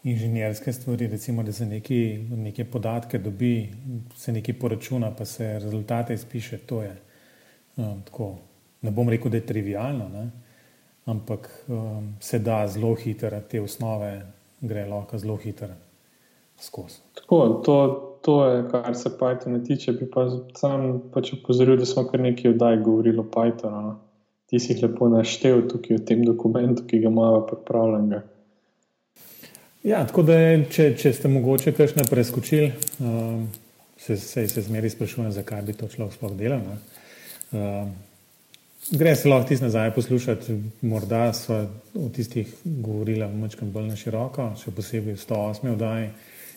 Inženirske 0.01 0.73
stvari, 0.73 1.11
recimo, 1.13 1.43
da 1.43 1.53
se 1.53 1.67
neki, 1.67 1.99
neke 2.37 2.65
podatke 2.65 3.19
dobi, 3.19 3.69
se 4.17 4.33
nekaj 4.33 4.55
poračuna, 4.57 5.11
pa 5.19 5.25
se 5.29 5.59
rezultate 5.59 6.15
izpiše. 6.15 6.59
To 6.71 6.83
je 6.83 6.95
um, 7.77 8.03
tako. 8.07 8.37
Ne 8.81 8.91
bom 8.91 9.09
rekel, 9.09 9.31
da 9.31 9.37
je 9.37 9.47
trivialno, 9.47 10.09
ne? 10.09 10.31
ampak 11.05 11.49
um, 11.69 12.15
se 12.21 12.39
da 12.39 12.67
zelo 12.69 12.95
hitro, 12.95 13.41
te 13.51 13.61
osnove 13.61 14.23
gre 14.61 14.85
lahko 14.87 15.19
zelo 15.19 15.37
hitro 15.37 15.69
skozi. 16.61 17.01
Tako, 17.15 17.63
to, 17.65 17.77
to 18.23 18.37
je, 18.47 18.65
kar 18.71 18.97
se 18.97 19.11
Pythona 19.21 19.67
tiče. 19.67 19.93
Bi 19.93 20.11
pa 20.11 20.27
sam 20.57 21.01
pač 21.13 21.33
upozoril, 21.33 21.77
da 21.81 21.87
smo 21.89 22.05
kar 22.09 22.21
nekaj 22.21 22.51
oddaj 22.51 22.77
govorili 22.85 23.19
o 23.19 23.25
Pythonu. 23.25 23.83
No? 23.83 23.97
Ti 24.51 24.59
si 24.59 24.73
jih 24.73 24.83
lepo 24.83 25.09
naštel 25.09 25.63
tukaj 25.69 25.97
v 25.97 26.05
tem 26.05 26.23
dokumentu, 26.27 26.85
ki 26.87 26.99
ga 26.99 27.09
imamo 27.09 27.45
pripravljenega. 27.47 28.23
Ja, 29.87 30.03
tako 30.07 30.27
da, 30.29 30.37
če, 30.69 30.91
če 30.99 31.13
ste 31.17 31.31
mogoče 31.33 31.73
kakšne 31.73 32.05
preskočili, 32.11 32.73
um, 33.01 33.47
se, 33.97 34.17
se, 34.21 34.45
se 34.49 34.65
zmeri 34.67 34.91
sprašujem, 34.91 35.31
zakaj 35.33 35.63
bi 35.65 35.77
to 35.79 35.89
človek 35.89 36.19
sploh 36.19 36.35
delal. 36.37 36.67
Um, 37.53 37.95
Gre 38.91 39.13
se 39.17 39.29
lahko 39.29 39.49
tisti 39.49 39.65
nazaj 39.65 39.91
poslušati, 39.95 40.55
morda 40.83 41.33
so 41.33 41.61
v 41.95 42.09
tistih 42.13 42.55
govorila 42.65 43.29
malo 43.29 43.69
bolj 43.75 43.87
na 43.87 43.97
široko, 43.97 44.49
še 44.59 44.73
posebej 44.75 45.15
v 45.15 45.21
108. 45.21 45.69
oddaji, 45.77 46.09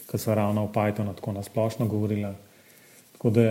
ko 0.09 0.17
so 0.17 0.33
ravno 0.33 0.63
o 0.65 0.71
Pythonu 0.73 1.13
tako 1.13 1.35
na 1.35 1.43
splošno 1.43 1.85
govorila. 1.87 2.33
Tako 3.13 3.29
da 3.29 3.47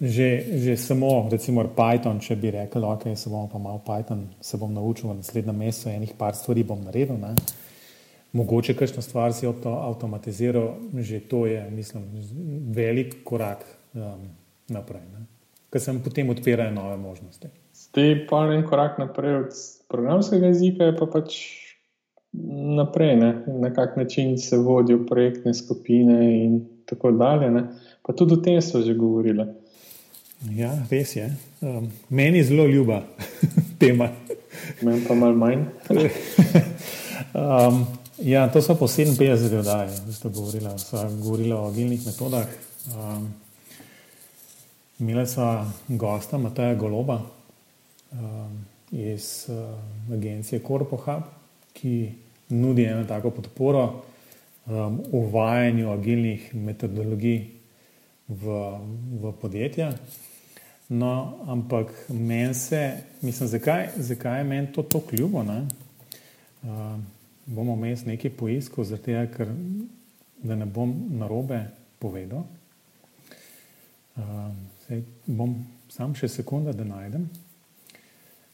že, 0.00 0.58
že 0.58 0.76
samo, 0.76 1.28
recimo, 1.30 1.62
Python, 1.64 2.18
če 2.20 2.36
bi 2.36 2.50
rekel, 2.50 2.84
ok, 2.84 3.14
se 3.16 3.30
bom 3.30 3.46
pa 3.48 3.58
malo 3.58 3.80
Python, 3.86 4.26
se 4.42 4.58
bom 4.58 4.74
naučil 4.74 5.08
v 5.08 5.20
naslednjem 5.22 5.56
mesecu, 5.56 5.88
enih 5.94 6.12
par 6.18 6.34
stvari 6.34 6.64
bom 6.66 6.82
naredil. 6.84 7.16
Ne? 7.16 7.36
Mogoče 8.34 8.74
kakšno 8.74 9.02
stvar 9.06 9.32
si 9.32 9.46
avtomatiziral, 9.46 10.74
že 10.98 11.22
to 11.30 11.46
je, 11.46 11.62
mislim, 11.70 12.10
velik 12.74 13.22
korak 13.24 13.62
um, 13.94 14.26
naprej. 14.68 15.06
Ker 15.74 15.82
se 15.82 15.92
potem 16.04 16.28
odpirajo 16.30 16.70
nove 16.70 16.96
možnosti. 16.96 17.48
Zdaj 17.74 18.12
pa 18.30 18.44
en 18.54 18.60
korak 18.62 18.98
naprej 18.98 19.34
od 19.34 19.56
programskega 19.90 20.46
jezika, 20.52 20.92
pa 20.94 21.08
pač 21.10 21.34
naprej, 22.78 23.16
ne? 23.18 23.32
na 23.46 23.72
kak 23.74 23.96
način 23.96 24.38
se 24.38 24.58
vodijo 24.58 25.02
projektne 25.06 25.54
skupine 25.54 26.44
in 26.44 26.60
tako 26.86 27.10
dalje. 27.10 27.50
Ne? 27.50 27.64
Pa 28.06 28.12
tudi 28.12 28.34
o 28.34 28.36
tem 28.36 28.62
so 28.62 28.82
že 28.86 28.94
govorili. 28.94 29.46
Ja, 30.54 30.70
res 30.90 31.16
je. 31.16 31.26
Um, 31.60 31.90
meni 32.08 32.38
je 32.38 32.44
zelo 32.44 32.66
ljuba 32.66 33.02
tema. 33.80 34.08
Meni 34.82 35.02
pa 35.08 35.14
malo 35.14 35.34
manj. 35.34 35.66
um, 37.34 37.86
ja, 38.22 38.46
to 38.48 38.62
so 38.62 38.78
po 38.78 38.86
57 38.86 39.58
oddaji, 39.58 39.90
da 40.06 40.12
ste 40.12 40.28
govorili 41.22 41.52
o 41.52 41.66
agilnih 41.66 42.06
metodah. 42.06 42.46
Um, 42.94 43.34
Imeli 44.98 45.26
smo 45.26 45.72
gosta 45.88 46.38
Mataja 46.38 46.74
Goloba 46.74 47.22
um, 48.12 48.64
iz 48.92 49.46
uh, 49.48 50.14
agencije 50.14 50.60
CorpoHub, 50.66 51.22
ki 51.72 52.12
nudi 52.48 52.84
eno 52.84 53.04
tako 53.04 53.30
podporo 53.30 54.02
um, 54.66 55.00
uvajanju 55.12 55.90
agilnih 55.90 56.54
metodologij 56.54 57.46
v, 58.28 58.60
v 59.22 59.32
podjetja. 59.40 59.92
No, 60.88 61.38
ampak 61.46 61.90
meni 62.08 62.54
se, 62.54 62.92
mislim, 63.20 63.48
zakaj, 63.48 63.88
zakaj 63.96 64.40
je 64.40 64.44
meni 64.44 64.72
to 64.72 64.82
tako 64.82 65.16
ljubo? 65.16 65.42
Ne? 65.42 65.66
Uh, 66.62 66.70
bomo 67.46 67.74
imeli 67.74 67.96
nekaj 68.06 68.30
poiskov, 68.30 68.84
zato 68.84 69.26
ker 69.36 69.50
da 70.42 70.54
ne 70.54 70.66
bom 70.66 70.94
narobe 71.10 71.64
povedal. 71.98 72.44
Um, 74.16 74.54
Sej, 74.84 75.00
bom 75.26 75.54
sam 75.88 76.12
še 76.12 76.28
sekunda, 76.28 76.74
da 76.76 76.84
najdem. 76.84 77.24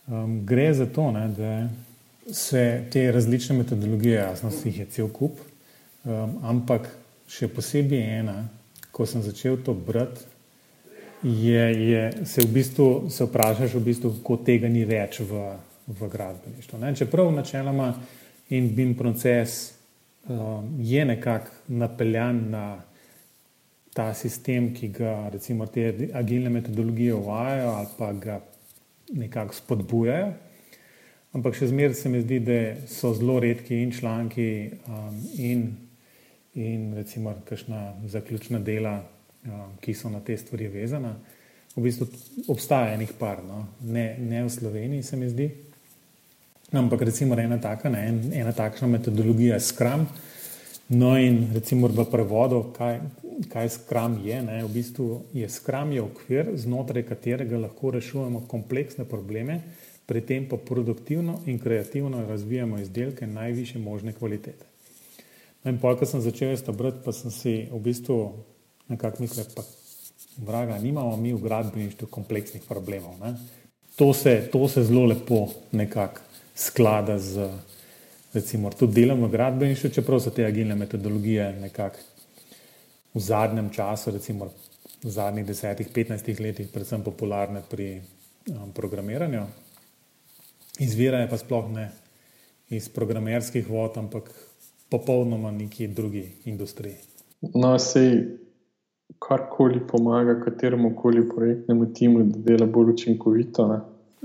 Um, 0.07 0.41
gre 0.47 0.69
za 0.75 0.87
to, 0.87 1.09
ne, 1.11 1.25
da 1.35 2.35
se 2.35 2.63
te 2.93 3.03
različne 3.13 3.57
metodologije, 3.59 4.15
jasno, 4.21 4.53
jih 4.65 4.79
je 4.85 4.87
cel 4.95 5.09
kup, 5.11 5.41
um, 6.05 6.37
ampak 6.47 6.87
še 7.31 7.49
posebej 7.51 8.05
ena, 8.21 8.37
ko 8.95 9.07
sem 9.11 9.25
začel 9.27 9.59
to 9.67 9.75
brati, 9.75 10.23
je, 11.23 11.65
je 11.91 12.05
se 12.25 12.47
v 12.47 12.53
bistvu 12.55 13.11
se 13.13 13.27
vprašaš, 13.27 13.75
v 13.75 13.83
bistvu, 13.91 14.13
kako 14.23 14.39
tega 14.47 14.71
ni 14.73 14.87
več 14.89 15.19
v, 15.21 15.43
v 15.91 16.09
gradbeništvu. 16.15 16.79
Ne. 16.81 16.95
Čeprav 16.97 17.29
načeloma 17.35 17.91
in 18.55 18.71
BIM 18.75 18.95
proces 18.97 19.75
um, 20.25 20.79
je 20.79 21.05
nekako 21.05 21.75
napeljan 21.83 22.47
na 22.55 22.65
ta 23.95 24.15
sistem, 24.15 24.71
ki 24.75 24.89
ga 24.95 25.29
recimo 25.33 25.67
te 25.67 26.11
agilne 26.15 26.51
metodologije 26.51 27.15
uvajajo 27.15 27.71
ali 27.71 27.89
pa 27.99 28.13
ga 28.13 28.41
nekako 29.13 29.55
spodbujajo. 29.55 30.33
Ampak 31.35 31.55
še 31.55 31.69
zmeraj 31.71 31.95
se 31.95 32.11
mi 32.11 32.21
zdi, 32.25 32.41
da 32.43 32.59
so 32.91 33.13
zelo 33.15 33.39
redki 33.43 33.79
in 33.83 33.93
članki 33.95 34.47
um, 34.87 35.19
in, 35.39 35.67
in 36.59 36.89
recimo 36.99 37.37
kakšna 37.47 37.83
zaključna 38.11 38.59
dela, 38.67 38.97
um, 39.47 39.77
ki 39.83 39.95
so 39.95 40.11
na 40.11 40.23
te 40.27 40.37
stvari 40.39 40.67
vezana. 40.71 41.15
V 41.77 41.85
bistvu 41.87 42.09
obstaja 42.51 42.97
enih 42.97 43.13
par, 43.19 43.45
no? 43.47 43.63
ne, 43.87 44.17
ne 44.19 44.43
v 44.43 44.51
Sloveniji 44.51 45.07
se 45.07 45.17
mi 45.17 45.29
zdi. 45.31 45.47
Ampak 46.75 47.03
recimo 47.07 47.39
ena, 47.39 47.61
taka, 47.63 47.91
ne, 47.91 48.03
ena 48.35 48.53
takšna 48.55 48.89
metodologija 48.91 49.55
je 49.55 49.67
Scrum. 49.71 50.07
No 50.91 51.15
in 51.19 51.53
recimo 51.55 51.87
v 51.87 52.03
prevodu, 52.11 52.65
kaj, 52.75 52.99
kaj 53.47 53.69
Scrum 53.69 54.19
je. 54.27 54.43
Ne? 54.43 54.65
V 54.67 54.71
bistvu 54.75 55.23
je 55.33 55.47
Scrum 55.47 55.93
je 55.95 56.03
okvir, 56.03 56.51
znotraj 56.59 57.07
katerega 57.07 57.61
lahko 57.63 57.95
rešujemo 57.95 58.43
kompleksne 58.51 59.07
probleme, 59.07 59.61
pri 60.07 60.21
tem 60.27 60.49
pa 60.51 60.59
produktivno 60.59 61.47
in 61.47 61.63
kreativno 61.63 62.27
razvijamo 62.27 62.81
izdelke 62.83 63.27
najviše 63.27 63.79
možne 63.79 64.13
kvalitete. 64.13 64.67
No 65.63 65.71
in 65.71 65.79
pol, 65.79 65.95
ko 65.95 66.07
sem 66.09 66.21
začel 66.21 66.59
to 66.59 66.75
brati, 66.75 67.05
pa 67.05 67.15
sem 67.15 67.31
si 67.31 67.69
v 67.71 67.79
bistvu 67.79 68.17
nekako 68.91 69.23
mislil, 69.23 69.47
pa 69.55 69.63
vraga, 70.43 70.79
nimamo 70.79 71.15
mi 71.17 71.31
v 71.33 71.39
gradbeništvu 71.39 72.11
kompleksnih 72.11 72.67
problemov. 72.67 73.15
To 73.97 74.11
se, 74.15 74.49
to 74.53 74.69
se 74.69 74.83
zelo 74.83 75.05
lepo 75.07 75.47
nekako 75.71 76.27
sklada 76.55 77.19
z, 77.19 77.47
recimo, 78.33 78.71
tudi 78.71 79.01
delom 79.01 79.25
v 79.25 79.31
gradbeništvu, 79.31 79.91
čeprav 79.91 80.21
so 80.21 80.31
te 80.31 80.45
agilne 80.47 80.75
metodologije 80.75 81.53
nekako 81.61 81.99
v 83.15 83.21
zadnjem 83.21 83.71
času, 83.71 84.11
recimo 84.11 84.51
v 85.03 85.11
zadnjih 85.11 85.47
10-15 85.47 86.41
letih, 86.41 86.69
predvsem 86.73 87.03
popularne 87.03 87.63
pri 87.71 88.01
um, 88.01 88.71
programiranju. 88.75 89.43
Izvirajo 90.81 91.29
pa 91.31 91.39
sploh 91.39 91.71
ne 91.73 91.91
iz 92.71 92.89
programerskih 92.89 93.67
vod, 93.69 93.97
ampak 93.99 94.31
popolnoma 94.91 95.51
neki 95.51 95.89
drugi 95.89 96.25
industriji. 96.45 96.95
No, 97.55 97.79
sej 97.79 98.39
karkoli 99.19 99.81
pomaga 99.87 100.41
kateremu 100.45 100.95
koli 100.97 101.29
projektnemu 101.29 101.93
timu, 101.93 102.23
da 102.23 102.39
dela 102.39 102.67
bolj 102.67 102.93
učinkovito. 102.93 103.67
Ne? 103.69 103.81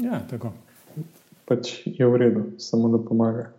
Ja, 0.06 0.22
tako. 0.30 0.52
Pač 1.46 1.82
je 1.86 2.08
v 2.08 2.18
redu, 2.18 2.46
samo 2.58 2.90
da 2.90 3.02
pomaga. 3.02 3.52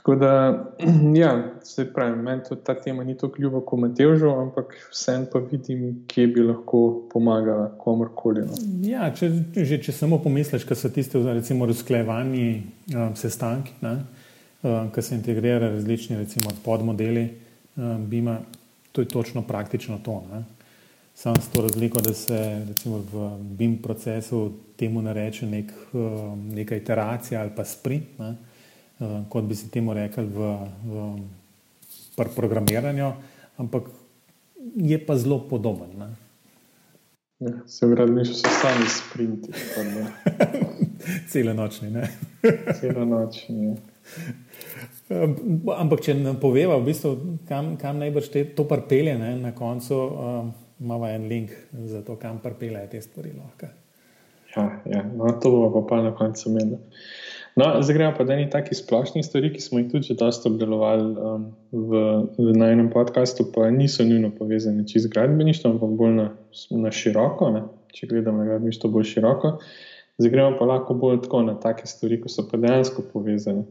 Tako 0.00 0.14
da, 0.14 0.64
ja, 1.22 1.52
se 1.62 1.92
pravi, 1.92 2.22
meni 2.22 2.42
ta 2.64 2.74
tema 2.80 3.04
ni 3.04 3.16
tako 3.18 3.42
ljuba 3.42 3.60
kot 3.60 3.80
Matežu, 3.80 4.30
ampak 4.30 4.72
vsem 4.90 5.26
pa 5.32 5.38
vidim, 5.38 6.06
kje 6.08 6.26
bi 6.26 6.42
lahko 6.42 7.02
pomagala 7.12 7.66
komorkoli. 7.78 8.46
No. 8.46 8.56
Ja, 8.88 9.10
če, 9.12 9.28
že 9.54 9.76
če 9.84 9.92
samo 9.92 10.16
pomisliš, 10.24 10.64
kaj 10.64 10.80
so 10.80 10.88
tiste, 10.94 11.20
recimo, 11.20 11.68
razklejevani 11.68 12.46
um, 12.96 13.12
sestanki, 13.12 13.76
um, 13.84 14.88
ki 14.94 15.04
se 15.04 15.20
integrirajo 15.20 15.74
različni, 15.76 16.16
recimo, 16.16 16.56
podmodeli 16.64 17.28
um, 17.76 18.08
BIM-a, 18.08 18.40
to 18.96 19.04
je 19.04 19.12
točno 19.12 19.44
praktično 19.44 20.00
to. 20.04 20.22
Ne? 20.32 20.46
Sam 21.14 21.36
s 21.36 21.52
to 21.52 21.60
razliko, 21.60 22.00
da 22.00 22.14
se 22.16 22.38
recimo, 22.68 23.04
v 23.12 23.34
BIM 23.58 23.82
procesu 23.84 24.46
temu 24.80 25.02
ne 25.04 25.12
reče 25.12 25.46
nek, 25.46 25.74
um, 25.92 26.48
neka 26.56 26.80
iteracija 26.80 27.42
ali 27.44 27.52
pa 27.56 27.68
sprint. 27.68 28.16
Ne? 28.18 28.38
Uh, 29.00 29.20
kot 29.28 29.44
bi 29.44 29.56
se 29.58 29.70
temu 29.70 29.94
rekli 29.96 30.24
v, 30.24 30.54
v 30.86 32.28
programiranju, 32.36 33.12
ampak 33.58 33.88
je 34.76 34.98
pa 35.06 35.16
zelo 35.16 35.40
podoben. 35.48 35.90
Ne? 35.98 36.10
Ja, 37.40 37.52
se 37.66 37.88
pravi, 37.88 38.14
da 38.14 38.24
so 38.24 38.48
sami 38.52 38.86
sprinti. 38.88 39.52
Cele 41.28 41.54
nočni. 41.54 41.88
Cele 42.80 43.06
nočni. 43.06 43.76
Ampak, 45.76 46.02
če 46.04 46.14
nam 46.20 46.36
poveva, 46.42 46.76
v 46.78 46.90
bistvu, 46.90 47.14
kam, 47.48 47.74
kam 47.80 47.98
najbrž 48.02 48.28
te, 48.30 48.44
to 48.54 48.66
prpelje, 48.68 49.16
ne? 49.18 49.32
na 49.40 49.54
koncu 49.56 49.96
um, 49.96 50.52
imamo 50.80 51.08
en 51.08 51.24
link 51.32 51.56
za 51.72 52.04
to, 52.04 52.18
kam 52.20 52.38
prpelje 52.44 52.84
te 52.92 53.00
stvari. 53.00 53.32
Lahko. 53.38 53.72
Ja, 54.56 54.66
ja. 54.84 55.02
No, 55.08 55.32
to 55.40 55.50
bomo 55.50 55.72
pa, 55.80 55.86
pa 55.88 56.02
na 56.02 56.12
koncu 56.16 56.52
imeli. 56.52 56.78
No, 57.60 57.82
zdaj 57.82 57.94
gremo 57.94 58.12
pa 58.16 58.24
do 58.24 58.32
enih 58.32 58.48
takih 58.48 58.78
splošnih 58.78 59.24
stvari, 59.26 59.50
ki 59.52 59.60
smo 59.60 59.78
jih 59.78 59.90
tudi 59.92 60.14
dosta 60.16 60.48
obdelovali 60.48 61.08
um, 61.12 61.42
v, 61.72 62.02
v 62.38 62.52
najnem 62.56 62.86
podkastu, 62.92 63.44
pa 63.52 63.66
niso 63.74 64.04
nujno 64.06 64.30
povezane 64.32 64.86
čez 64.88 65.04
gradbeništvo, 65.12 65.74
ampak 65.74 65.90
bolj 65.98 66.14
na, 66.16 66.28
na 66.70 66.92
široko. 66.94 67.50
Ne? 67.52 67.66
Če 67.92 68.08
gledamo 68.08 68.40
na 68.40 68.46
gradbeništvo 68.48 68.88
bolj 68.94 69.10
široko, 69.10 69.50
zdaj 70.22 70.32
gremo 70.32 70.54
pa 70.56 70.68
lahko 70.70 70.96
bolj 71.02 71.18
tako 71.26 71.42
na 71.50 71.58
take 71.60 71.90
stvari, 71.90 72.22
ki 72.22 72.32
so 72.32 72.46
pa 72.48 72.60
dejansko 72.62 73.04
povezane 73.12 73.66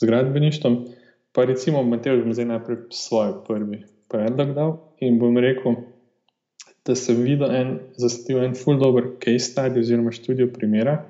z 0.00 0.08
gradbeništvom. 0.08 0.78
Pa 1.36 1.44
recimo, 1.44 1.82
Matej, 1.84 2.22
bom 2.22 2.32
zdaj 2.32 2.48
najprej 2.54 2.78
svoj 2.96 3.34
prvi 3.44 3.82
predlog 4.08 4.54
dal 4.56 4.72
in 5.04 5.18
bom 5.20 5.36
rekel, 5.36 5.76
da 6.88 6.96
sem 6.96 7.20
videl 7.20 7.52
en, 7.52 7.76
zastil 8.00 8.40
en 8.40 8.56
full 8.56 8.80
dobro 8.80 9.10
case 9.20 9.50
study 9.50 9.82
oziroma 9.84 10.14
študijo 10.14 10.48
primera. 10.54 11.02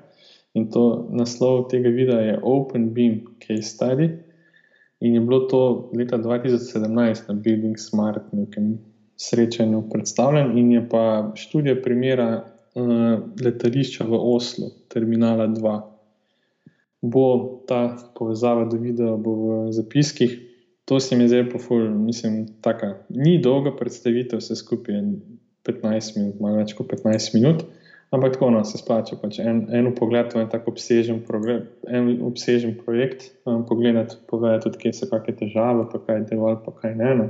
In 0.57 0.71
to 0.73 1.05
naslov 1.13 1.67
tega 1.69 1.91
videa 1.93 2.21
je 2.25 2.39
Open 2.41 2.89
Beam 2.93 3.21
Case 3.43 3.69
Study. 3.75 4.09
In 4.99 5.13
je 5.13 5.21
bilo 5.21 5.45
to 5.45 5.91
leta 5.93 6.17
2017 6.17 7.29
na 7.29 7.33
Building 7.33 7.77
Smart, 7.77 8.33
nekem 8.33 8.77
srečanju 9.17 9.83
predstavljen, 9.91 10.57
in 10.57 10.71
je 10.71 10.81
pa 10.89 11.31
študija 11.35 11.81
primera 11.81 12.29
uh, 12.41 13.19
letališča 13.43 14.05
v 14.09 14.17
Oslu, 14.33 14.71
terminala 14.89 15.47
2. 15.47 15.77
Bo 17.01 17.25
ta 17.69 17.97
povezava 18.17 18.65
do 18.65 18.77
videa 18.81 19.13
v 19.13 19.71
zapiskih. 19.71 20.39
To 20.85 20.99
se 20.99 21.15
mi 21.15 21.27
zdaj 21.27 21.49
poful, 21.49 21.89
mislim, 21.89 22.47
taka. 22.61 22.95
Ni 23.09 23.37
dolga 23.43 23.75
predstavitev, 23.75 24.39
vse 24.39 24.55
skupaj 24.55 25.01
15 25.67 26.17
minut, 26.17 26.39
malo 26.41 26.61
več 26.61 26.73
kot 26.77 26.89
15 26.89 27.35
minut. 27.35 27.65
Ampak 28.11 28.33
tako 28.33 28.49
no, 28.51 28.63
se 28.63 28.79
splača. 28.79 29.17
Pač 29.19 29.39
en, 29.43 29.65
en 29.75 29.89
pogled 29.95 30.31
v 30.31 30.45
en 30.45 30.49
tako 30.51 30.71
obsežen, 30.71 31.19
en 31.91 32.09
obsežen 32.23 32.77
projekt, 32.85 33.31
um, 33.45 33.65
pogledati, 33.67 34.15
povedati, 34.29 34.69
tudi, 34.69 34.79
kje 34.85 34.93
so 34.95 35.09
kakšne 35.11 35.35
težave, 35.41 35.87
pa 35.91 35.99
kaj 36.05 36.21
je 36.21 36.27
dovolj, 36.31 36.61
pa 36.63 36.75
kaj 36.79 36.95
ne. 36.95 37.13
ne. 37.19 37.27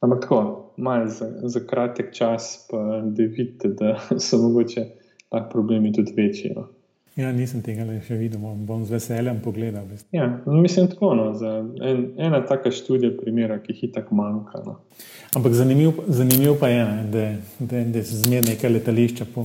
Ampak 0.00 0.24
tako, 0.24 0.40
malo 0.80 1.10
za, 1.12 1.28
za 1.52 1.60
kratek 1.68 2.14
čas, 2.16 2.66
pa 2.70 2.80
da 3.04 3.28
vidite, 3.28 3.74
da 3.76 3.98
so 4.24 4.40
mogoče 4.40 4.86
ta 5.28 5.44
problemi 5.52 5.92
tudi 5.92 6.16
večji. 6.16 6.54
No. 6.56 6.70
Ja, 7.18 7.32
nisem 7.34 7.62
tega 7.66 7.84
še 8.06 8.14
videl, 8.20 8.42
bom 8.66 8.84
z 8.86 8.94
veseljem 8.94 9.40
pogledal. 9.42 9.88
Ja, 10.14 10.28
mislim, 10.46 10.86
tako 10.92 11.10
no, 11.18 11.26
en, 11.82 12.04
ena 12.22 12.38
taka 12.46 12.70
študija, 12.74 13.10
primera, 13.18 13.58
ki 13.58 13.74
jih 13.74 13.90
tako 13.96 14.14
manjka. 14.20 14.62
No. 14.66 14.76
Ampak 15.36 15.56
zanimiv, 15.58 15.98
zanimiv 16.08 16.54
pa 16.60 16.70
je, 16.70 16.84
ne, 16.86 17.02
da, 17.10 17.24
da, 17.58 17.82
da 17.96 18.04
se 18.06 18.20
zmeraj 18.22 18.52
nekaj 18.52 18.72
letališča, 18.76 19.26
po, 19.34 19.44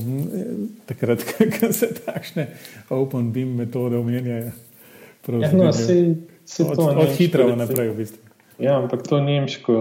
takrat, 0.86 1.26
ko 1.56 1.72
se 1.74 1.90
takšne 1.98 2.46
open 2.94 3.32
beam 3.34 3.58
metode 3.58 3.98
omenjajo. 3.98 4.54
Ja, 5.26 5.50
no, 5.52 5.72
se, 5.74 5.98
se 6.46 6.62
od 6.62 6.78
od 6.78 7.12
hitrega 7.18 7.58
naprej, 7.58 7.90
v 7.90 7.98
bistvu. 7.98 8.22
Ja, 8.62 8.78
ampak 8.78 9.02
to 9.10 9.18
nemško 9.20 9.74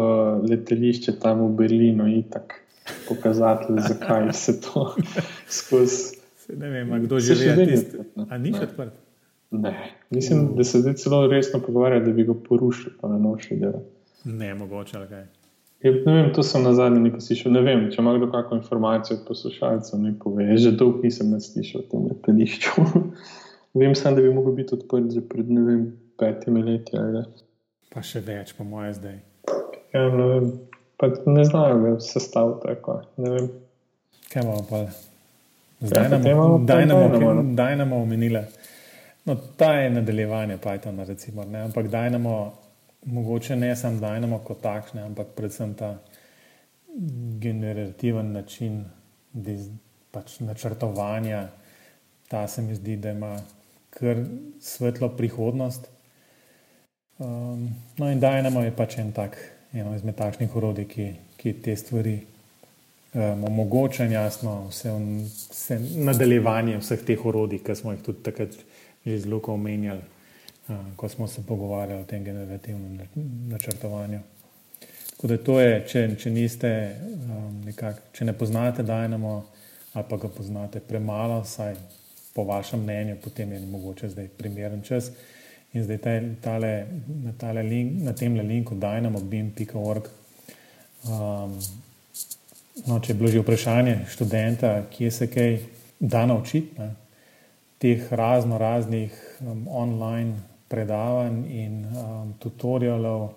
letališče 0.49 1.19
tam 1.21 1.45
v 1.45 1.53
Berlinu 1.61 2.09
je 2.09 2.23
tako 2.33 2.61
pokazatelj, 3.07 3.79
zakaj 3.87 4.33
se 4.33 4.61
to 4.61 4.95
skozi. 5.61 6.24
Ne 6.53 6.69
vem, 6.69 6.93
kdo 7.05 7.19
že 7.19 7.33
ve, 7.33 7.65
tist... 7.65 7.95
ali 8.29 8.41
ni 8.43 8.53
še 8.53 8.67
odprt. 8.69 8.93
Ne, 9.55 9.71
mislim, 10.09 10.55
da 10.57 10.63
se 10.63 10.81
zdaj 10.81 10.93
celo 10.99 11.27
resno 11.27 11.59
pogovarja, 11.59 11.99
da 11.99 12.11
bi 12.11 12.25
ga 12.27 12.33
porušil, 12.33 12.91
pa 13.01 13.09
na 13.09 13.17
noči 13.21 13.55
delo. 13.55 13.83
Ne, 14.25 14.53
mogoče 14.57 14.97
ali 14.97 15.07
kaj. 15.07 15.25
Je, 15.85 15.91
ja, 15.91 16.01
ne 16.05 16.13
vem, 16.13 16.33
to 16.33 16.43
sem 16.43 16.63
na 16.63 16.73
zadnji 16.73 16.99
nekaj 17.03 17.21
slišal. 17.21 17.53
Ne 17.53 17.61
vem, 17.61 17.87
če 17.93 18.01
ima 18.01 18.15
kdo 18.17 18.29
kakšno 18.33 18.57
informacijo 18.57 19.19
od 19.19 19.25
poslušalcev, 19.27 19.99
mi 20.01 20.13
pove. 20.19 20.47
Že 20.57 20.71
dolgo 20.79 21.03
nisem 21.05 21.33
več 21.35 21.49
slišal 21.51 21.83
o 21.83 21.87
tem 21.91 22.07
letališču. 22.09 22.85
vem 23.81 23.95
samo, 23.95 24.17
da 24.17 24.25
bi 24.25 24.33
mogel 24.33 24.55
biti 24.57 24.77
odprt 24.77 25.11
že 25.13 25.21
pred 25.29 25.51
ne 25.51 25.65
vem, 25.67 25.83
petimi 26.19 26.63
leti. 26.65 26.97
Ali. 26.97 27.25
Pa 27.93 28.03
še 28.03 28.23
več, 28.25 28.55
po 28.57 28.65
moje 28.67 28.95
zdaj. 28.97 29.19
Ja, 29.93 30.07
ne 30.09 30.29
vem. 30.31 30.53
Pa 30.97 31.11
ne 31.27 31.43
znajo, 31.43 31.81
da 31.83 31.99
se 31.99 32.23
stavi 32.23 32.55
tako. 32.63 33.01
Kaj 34.31 34.41
imamo 34.41 34.63
pa? 34.69 34.85
Zdaj 35.79 36.09
nam 37.75 37.89
je 37.91 37.95
omenila. 37.95 38.43
No, 39.25 39.35
ta 39.57 39.73
je 39.73 39.89
nadaljevanje 39.89 40.57
Pythona, 40.57 41.03
recimo, 41.03 41.43
ne? 41.43 41.59
ampak 41.59 41.87
Dynamo, 41.87 42.51
mogoče 43.05 43.55
ne 43.55 43.75
samo 43.75 43.99
Dynamo 43.99 44.39
kot 44.43 44.61
takšne, 44.61 45.01
ampak 45.01 45.27
predvsem 45.35 45.73
ta 45.73 45.95
generativen 47.39 48.31
način 48.31 48.85
pač 50.11 50.39
načrtovanja. 50.39 51.47
Ta 52.27 52.47
se 52.47 52.61
mi 52.61 52.75
zdi, 52.75 52.97
da 52.97 53.11
ima 53.11 53.35
kar 53.89 54.23
svetlo 54.61 55.09
prihodnost. 55.09 55.89
Um, 57.17 57.69
no, 57.97 58.11
in 58.11 58.21
Dynamo 58.21 58.61
je 58.61 58.75
pač 58.75 58.97
en 58.97 59.11
tak, 59.11 59.37
eno 59.73 59.95
izmed 59.95 60.15
takšnih 60.15 60.55
orodij, 60.55 60.87
ki, 60.87 61.11
ki 61.37 61.53
te 61.63 61.75
stvari 61.75 62.19
um, 63.15 63.43
omogoča, 63.43 64.05
jasno, 64.05 64.67
vse, 64.67 64.91
vse 65.51 65.79
nadaljevanje 65.95 66.77
vseh 66.77 67.01
teh 67.07 67.25
orodij, 67.25 67.63
ki 67.63 67.75
smo 67.75 67.95
jih 67.95 68.03
tudi 68.03 68.23
takrat 68.23 68.57
že 69.05 69.19
zelo 69.21 69.41
omenjali, 69.53 70.01
uh, 70.67 70.75
ko 70.95 71.09
smo 71.09 71.27
se 71.27 71.43
pogovarjali 71.47 72.01
o 72.01 72.05
tem 72.05 72.23
generativnem 72.23 72.99
načrtovanju. 73.49 74.19
Tako 75.09 75.27
da 75.27 75.37
to 75.37 75.59
je, 75.61 75.83
če, 75.87 76.07
če 76.19 76.31
niste, 76.31 76.71
um, 77.29 77.61
nekak, 77.65 78.01
če 78.13 78.25
ne 78.25 78.33
poznate 78.33 78.83
Dynamo 78.83 79.43
ali 79.95 80.05
pa 80.09 80.17
ga 80.17 80.27
poznate 80.27 80.79
premalo, 80.79 81.43
saj 81.47 81.75
po 82.35 82.43
vašem 82.43 82.81
mnenju, 82.83 83.15
potem 83.23 83.51
je 83.51 83.59
mogoče 83.59 84.09
zdaj 84.09 84.27
primeren 84.27 84.81
čas. 84.83 85.11
In 85.73 85.83
zdaj 85.83 85.97
tale, 86.43 86.71
na, 87.23 87.31
tale 87.37 87.63
link, 87.63 88.01
na 88.03 88.13
tem 88.13 88.35
linku 88.35 88.75
dynamo.bim.org. 88.75 90.09
Um, 91.07 91.59
no, 92.83 92.99
če 92.99 93.13
je 93.13 93.17
bilo 93.17 93.31
že 93.31 93.43
vprašanje 93.43 93.95
študenta, 94.11 94.75
kje 94.91 95.11
se 95.11 95.27
kaj 95.31 95.57
da 95.99 96.25
naučiti, 96.25 96.75
ne, 96.79 96.91
teh 97.77 98.11
razno 98.11 98.57
raznih 98.57 99.15
um, 99.39 99.67
online 99.69 100.35
predavanj 100.67 101.45
in 101.51 101.85
um, 101.85 102.33
tutorialov 102.39 103.29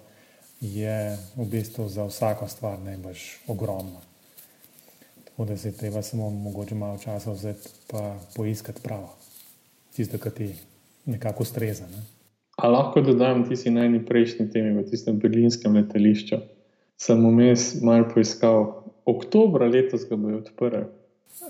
je 0.60 1.16
v 1.36 1.44
bistvu 1.46 1.88
za 1.88 2.04
vsako 2.08 2.48
stvar 2.48 2.78
najbolj 2.82 3.18
ogromno. 3.46 4.00
Tako 5.24 5.44
da 5.44 5.56
se 5.56 5.76
treba 5.76 6.02
samo 6.02 6.30
mogoče 6.30 6.74
malo 6.74 6.98
časa 6.98 7.32
vzeti 7.32 7.68
pa 7.90 8.16
poiskati 8.36 8.82
pravo, 8.82 9.14
tisto, 9.94 10.18
kar 10.18 10.32
ti 10.32 10.54
nekako 11.06 11.42
ustreza. 11.42 11.86
Ne. 11.86 12.02
A 12.56 12.68
lahko 12.68 13.00
dodam, 13.00 13.44
ti 13.48 13.56
si 13.56 13.70
najni 13.70 14.00
prejšnji 14.06 14.50
temi 14.50 14.72
v 14.74 14.82
tistem 14.90 15.18
berlinskem 15.22 15.76
letališču. 15.78 16.40
Sem 16.98 17.22
vmes 17.22 17.76
malo 17.82 18.08
poiskal, 18.14 18.82
oktober 19.08 19.64
letos 19.68 20.06
ga 20.08 20.16
bojo 20.16 20.42
odprli. 20.42 20.84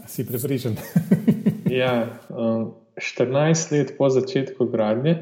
Si 0.07 0.27
prepričan? 0.27 0.77
ja, 1.81 2.21
um, 2.29 2.71
14 2.99 3.73
let 3.73 3.94
po 3.99 4.11
začetku 4.11 4.66
gradnje, 4.66 5.16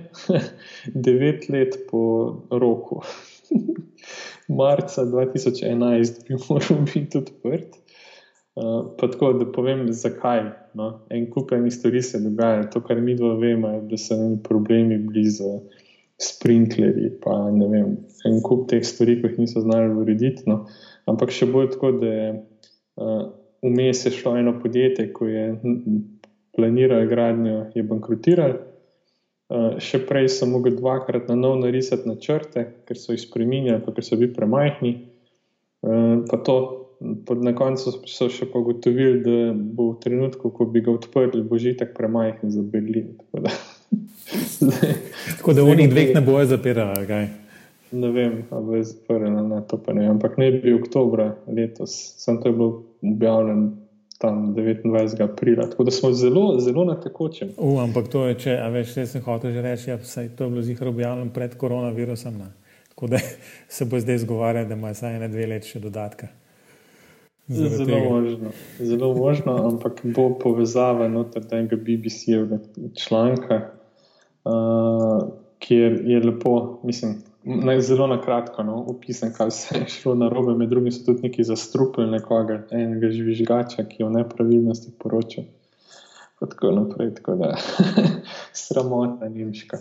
9 0.95 1.51
let 1.53 1.79
po 1.91 2.03
roku. 2.51 3.03
Marca 4.59 5.05
2011 5.05 6.29
bi 6.29 6.39
moral 6.49 6.87
biti 6.95 7.19
odprt. 7.19 7.77
Uh, 8.57 8.97
pa 8.97 9.09
tako, 9.13 9.33
da 9.33 9.53
povem, 9.53 9.93
zakaj. 9.93 10.41
No? 10.75 11.01
En 11.11 11.31
kup 11.31 11.53
enih 11.53 11.75
stvari 11.75 12.03
se 12.03 12.21
dogaja. 12.21 12.71
To, 12.71 12.81
kar 12.81 13.01
mi 13.01 13.17
dva 13.17 13.35
vemo, 13.37 13.69
je, 13.69 13.83
da 13.91 13.99
so 14.01 14.17
neki 14.17 14.43
problemi 14.49 14.99
blizu 14.99 15.59
sprinklerji, 16.23 17.11
pa 17.21 17.51
ne 17.53 17.67
vem, 17.69 17.91
en 18.25 18.39
kup 18.45 18.71
teh 18.71 18.81
stvari, 18.85 19.19
ki 19.21 19.29
jih 19.29 19.43
niso 19.43 19.61
znali 19.61 19.93
urediti. 20.01 20.47
No? 20.49 20.63
Ampak 21.07 21.31
še 21.35 21.47
bolj 21.51 21.73
tako, 21.77 21.93
da 22.01 22.13
je 22.13 22.31
uh, 23.01 23.27
vmes 23.63 24.07
je 24.07 24.13
šlo 24.13 24.37
eno 24.37 24.57
podjetje, 24.63 25.11
ki 25.15 25.25
je 25.25 25.45
planiralo 26.57 27.07
gradnjo, 27.07 27.67
je 27.75 27.83
bankrotiralo. 27.83 28.63
Uh, 29.47 29.77
še 29.79 30.01
prej 30.09 30.27
so 30.35 30.49
mogli 30.51 30.73
dvakrat 30.75 31.29
na 31.31 31.37
novo 31.39 31.61
narisati 31.61 32.09
načrte, 32.11 32.65
ker 32.89 32.99
so 32.99 33.15
jih 33.15 33.23
spremenili, 33.23 33.79
ker 33.79 34.03
so 34.03 34.19
bili 34.19 34.33
premajhni. 34.35 34.97
Uh, 35.87 36.25
pa 36.27 36.41
to 36.43 36.57
na 37.43 37.53
koncu 37.55 37.93
so 38.09 38.29
še 38.33 38.49
pogotovili, 38.51 39.21
da 39.23 39.55
bo 39.55 39.93
v 39.93 40.01
trenutku, 40.03 40.51
ko 40.51 40.67
bi 40.67 40.83
ga 40.83 40.97
odprli, 40.97 41.45
bo 41.47 41.61
že 41.61 41.77
tako 41.79 41.95
premajhen 42.01 42.51
za 42.51 42.65
Berlin. 42.65 43.15
Tako 43.21 43.45
da, 43.47 43.55
tako 45.39 45.53
da 45.55 45.67
v 45.67 45.77
njih 45.83 45.91
dveh 45.93 46.15
ne 46.17 46.25
bojo 46.27 46.49
zapirali. 46.51 47.46
Ne 47.93 48.11
vem, 48.11 48.45
ali 48.51 48.79
je 48.79 48.85
zaprl 48.85 49.31
na 49.31 49.61
to, 49.61 49.79
pa 49.79 49.93
ne. 49.93 50.09
Ampak 50.11 50.39
ne 50.39 50.51
bi 50.53 50.75
oktober 50.75 51.37
letos, 51.47 51.95
sem 52.19 52.41
to 52.43 52.53
bil 52.53 52.73
objavljen. 53.15 53.67
Tam 54.17 54.55
29. 54.57 55.21
aprila, 55.21 55.67
tako 55.71 55.85
da 55.85 55.91
smo 55.93 56.09
zelo, 56.13 56.61
zelo 56.61 56.85
na 56.89 56.95
tekočem. 57.01 57.51
Uh, 57.57 57.83
ampak 57.83 58.09
to 58.09 58.23
je, 58.25 58.39
če 58.47 58.55
veš, 58.73 58.95
če 58.95 59.05
sem 59.11 59.23
hotel 59.27 59.53
že 59.53 59.65
reči, 59.67 59.91
ja, 59.91 59.99
je 60.01 60.31
to 60.33 60.49
bilo 60.49 60.63
zihro 60.65 60.89
objavljeno 60.89 61.35
pred 61.37 61.53
koronavirusom. 61.61 62.39
Ne. 62.41 62.49
Tako 62.89 63.11
da 63.13 63.21
se 63.77 63.85
bo 63.85 64.01
zdaj 64.01 64.19
zgovarjal, 64.25 64.65
da 64.71 64.75
ima 64.75 64.95
vsaj 64.97 65.19
ene 65.19 65.29
dve 65.29 65.51
leti 65.53 65.69
še 65.69 65.83
dodatka. 65.85 66.31
Zelo 67.49 67.99
možno, 68.09 68.51
zelo 68.79 69.15
možno, 69.15 69.57
ampak 69.69 70.01
bo 70.17 70.31
povezava 70.39 71.09
noter 71.09 71.45
tega 71.47 71.77
BBC-evega 71.77 72.59
članka, 72.97 73.61
uh, 74.49 75.29
kjer 75.59 76.01
je 76.09 76.21
lepo, 76.25 76.81
mislim, 76.89 77.21
naj, 77.47 77.81
zelo 77.81 78.07
na 78.07 78.21
kratko 78.23 78.63
no, 78.63 78.77
opisan, 78.91 79.33
kaj 79.33 79.51
se 79.51 79.79
je 79.79 79.89
šlo 79.89 80.15
na 80.15 80.29
robe. 80.29 80.55
Med 80.55 80.69
drugim 80.69 80.93
so 80.93 81.05
tudi 81.07 81.29
neki 81.29 81.45
zastrupili 81.45 82.11
nekoga, 82.11 82.63
enega 82.71 83.11
žvižgača, 83.11 83.85
ki 83.89 84.03
je 84.03 84.07
o 84.07 84.11
nepravilnosti 84.11 84.93
poročal. 84.99 85.45
Tako 86.41 86.71
naprej, 86.71 87.15
tako 87.15 87.37
da 87.41 87.55
sramotna 88.65 89.29
nemška. 89.29 89.79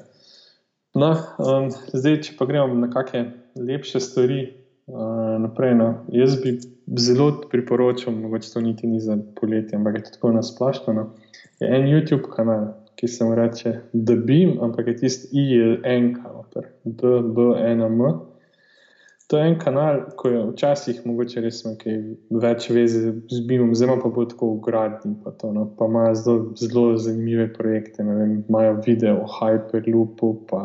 No, 0.96 1.10
um, 1.44 1.68
zdaj, 1.94 2.22
če 2.24 2.38
pa 2.40 2.48
gremo 2.48 2.78
na 2.80 2.88
kakšne 2.94 3.26
lepše 3.60 4.00
stvari 4.00 4.40
uh, 4.88 5.36
naprej. 5.44 5.76
No. 5.76 5.90
Jaz 6.16 6.38
bi 6.40 6.56
zelo 7.02 7.32
priporočal, 7.52 8.16
mogoče 8.16 8.54
to 8.54 8.64
niti 8.64 8.88
ni 8.88 9.02
za 9.04 9.18
poletje, 9.42 9.76
ampak 9.76 9.98
je 9.98 10.04
to 10.06 10.16
tako 10.16 10.32
nasplošno. 10.38 10.94
No. 10.94 11.10
Je 11.60 11.68
en 11.68 11.90
YouTube 11.90 12.30
kanal, 12.32 12.72
ki 12.96 13.08
se 13.08 13.26
mu 13.26 13.36
reče 13.36 13.80
Beam, 13.94 14.58
ampak 14.62 14.88
je 14.88 14.96
tisti 14.98 15.28
I, 15.32 15.78
N, 15.84 16.14
K, 16.16 16.62
D, 16.84 17.22
B, 17.36 17.52
N, 17.60 17.82
M. 17.82 18.02
To 19.28 19.38
je 19.38 19.48
en 19.48 19.56
kanal, 19.60 20.02
ko 20.16 20.30
je 20.30 20.42
včasih 20.52 21.00
mogoče 21.06 21.42
res 21.42 21.64
nekaj 21.66 21.96
več 22.44 22.68
vezi 22.70 23.00
z 23.10 23.40
BIM-om, 23.50 23.72
zdaj 23.74 23.98
pa 24.04 24.12
bo 24.14 24.26
tako 24.30 24.52
v 24.52 24.60
gradni. 24.68 25.16
Pa, 25.24 25.34
to, 25.34 25.50
no. 25.54 25.66
pa 25.80 25.88
imajo 25.90 26.12
zelo, 26.20 26.36
zelo 26.62 26.84
zanimive 27.02 27.48
projekte. 27.54 28.06
Vem, 28.06 28.36
imajo 28.46 28.78
video 28.86 29.24
o 29.24 29.32
Hyperloopu, 29.34 30.30
pa 30.52 30.62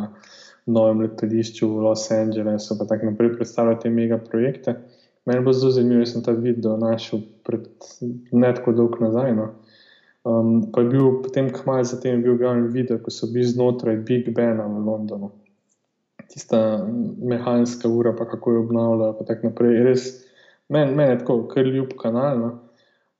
novem 0.68 1.00
letališču 1.06 1.70
v 1.70 1.86
Los 1.86 2.04
Angelesu, 2.12 2.76
pa 2.76 2.84
tako 2.90 3.08
naprej 3.08 3.32
predstavljajo 3.38 3.80
te 3.80 3.94
mega 3.96 4.20
projekte. 4.20 4.76
Meni 5.24 5.44
bo 5.46 5.56
zelo 5.56 5.72
zanimivo, 5.78 6.04
da 6.04 6.12
sem 6.12 6.26
ta 6.28 6.36
video 6.36 6.76
našel 6.76 7.24
pred 7.48 7.64
ne 8.32 8.52
tako 8.60 8.76
dolgo 8.76 9.00
nazaj. 9.06 9.32
No. 9.40 9.54
Um, 10.28 10.72
pa 10.72 10.82
je 10.82 10.90
bil 10.92 11.22
potem, 11.24 11.48
kmalo 11.52 11.84
zatem, 11.84 12.18
je 12.18 12.24
bil 12.24 12.34
objavljen 12.34 12.66
video, 12.72 12.98
ko 13.00 13.12
so 13.12 13.28
bili 13.32 13.46
znotraj 13.48 14.02
Big 14.04 14.28
Bena 14.36 14.66
v 14.68 14.82
Londonu 14.84 15.30
tista 16.30 16.86
mehanska 17.22 17.88
ura, 17.88 18.16
pa 18.16 18.24
kako 18.28 18.52
jo 18.52 18.60
obnavljajo. 18.60 19.14
Res, 19.84 20.06
meni 20.68 20.94
men 20.94 21.10
je 21.10 21.18
tako, 21.18 21.42
kar 21.50 21.66
ljub 21.66 21.94
kanal, 21.98 22.38
no? 22.38 22.50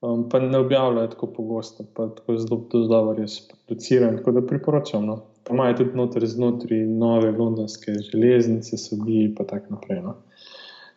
um, 0.01 0.29
pa 0.31 0.39
ne 0.41 0.59
objavljajo 0.59 1.11
tako 1.15 1.27
pogosto, 1.37 1.85
pa 1.95 2.09
tako 2.15 2.39
zelo 2.39 2.61
dobro 2.73 3.17
res 3.19 3.41
produciran. 3.49 4.19
Tako 4.21 4.37
da 4.39 4.47
priporočam. 4.47 5.07
No? 5.07 5.21
Pa 5.45 5.55
imajo 5.55 5.81
tudi 5.83 5.99
noter 5.99 6.27
znotraj 6.27 6.85
nove 6.87 7.33
londonske 7.33 7.99
železnice, 8.13 8.79
so 8.79 9.01
bili 9.05 9.33
pa 9.35 9.45
tako 9.45 9.75
naprej. 9.77 10.03
No? 10.07 10.17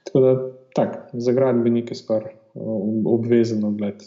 Tako 0.03 0.19
da 0.19 0.35
tak, 0.75 0.97
za 1.13 1.31
gradbenike 1.31 1.95
skoraj 1.95 2.33
obvezno 3.09 3.67
ogled. 3.67 4.03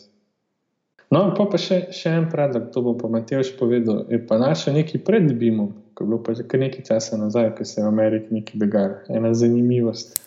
No, 1.14 1.20
pa, 1.38 1.46
pa 1.46 1.58
še, 1.60 1.86
še 1.94 2.10
en 2.18 2.24
predlog, 2.30 2.70
to 2.74 2.82
bom 2.82 2.96
pa 2.98 3.08
Matej 3.10 3.52
povedal. 3.58 4.04
Je 4.10 4.18
pa 4.18 4.40
našel 4.42 4.74
neki 4.80 4.98
pred 5.06 5.28
BIM-om, 5.38 5.70
ko 5.94 6.02
je 6.02 6.08
bilo 6.10 6.18
pa 6.18 6.34
kar 6.34 6.60
nekaj 6.60 6.82
časa 6.88 7.18
nazaj, 7.20 7.52
ko 7.54 7.64
se 7.64 7.78
je 7.78 7.84
v 7.84 7.90
Ameriki 7.92 8.34
nekaj 8.34 8.58
dogajalo. 8.58 8.96
Ena 9.14 9.30
zanimivost. 9.34 10.18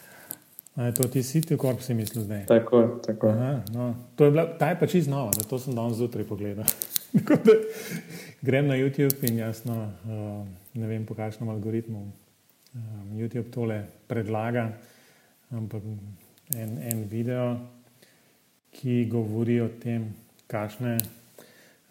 A 0.79 0.87
je 0.87 0.93
to 0.95 1.09
ti 1.11 1.23
siti, 1.23 1.57
kot 1.59 1.81
si 1.83 1.91
mislil 1.93 2.23
zdaj? 2.23 2.45
Tako, 2.47 3.01
tako. 3.03 3.33
Aha, 3.35 3.59
no. 3.75 3.95
to 4.15 4.29
je 4.29 4.31
bila, 4.31 4.45
ta 4.55 4.69
je 4.71 4.79
pač 4.79 4.95
iznova, 4.95 5.33
zato 5.35 5.59
sem 5.59 5.75
danes 5.75 5.99
zjutraj 5.99 6.23
pogledal. 6.29 6.63
Grem 8.47 8.71
na 8.71 8.79
YouTube 8.79 9.19
in 9.27 9.41
jasno, 9.43 9.75
uh, 10.07 10.47
ne 10.79 10.87
vem 10.87 11.03
po 11.03 11.17
kakšnem 11.19 11.51
algoritmu 11.51 11.99
um, 11.99 13.09
YouTube 13.19 13.51
tole 13.51 13.81
predlaga, 14.07 14.69
ampak 15.51 15.83
en, 16.55 16.79
en 16.79 17.03
video, 17.11 17.57
ki 18.71 19.03
govori 19.11 19.59
o 19.59 19.67
tem, 19.83 20.07
kakšne, 20.49 20.97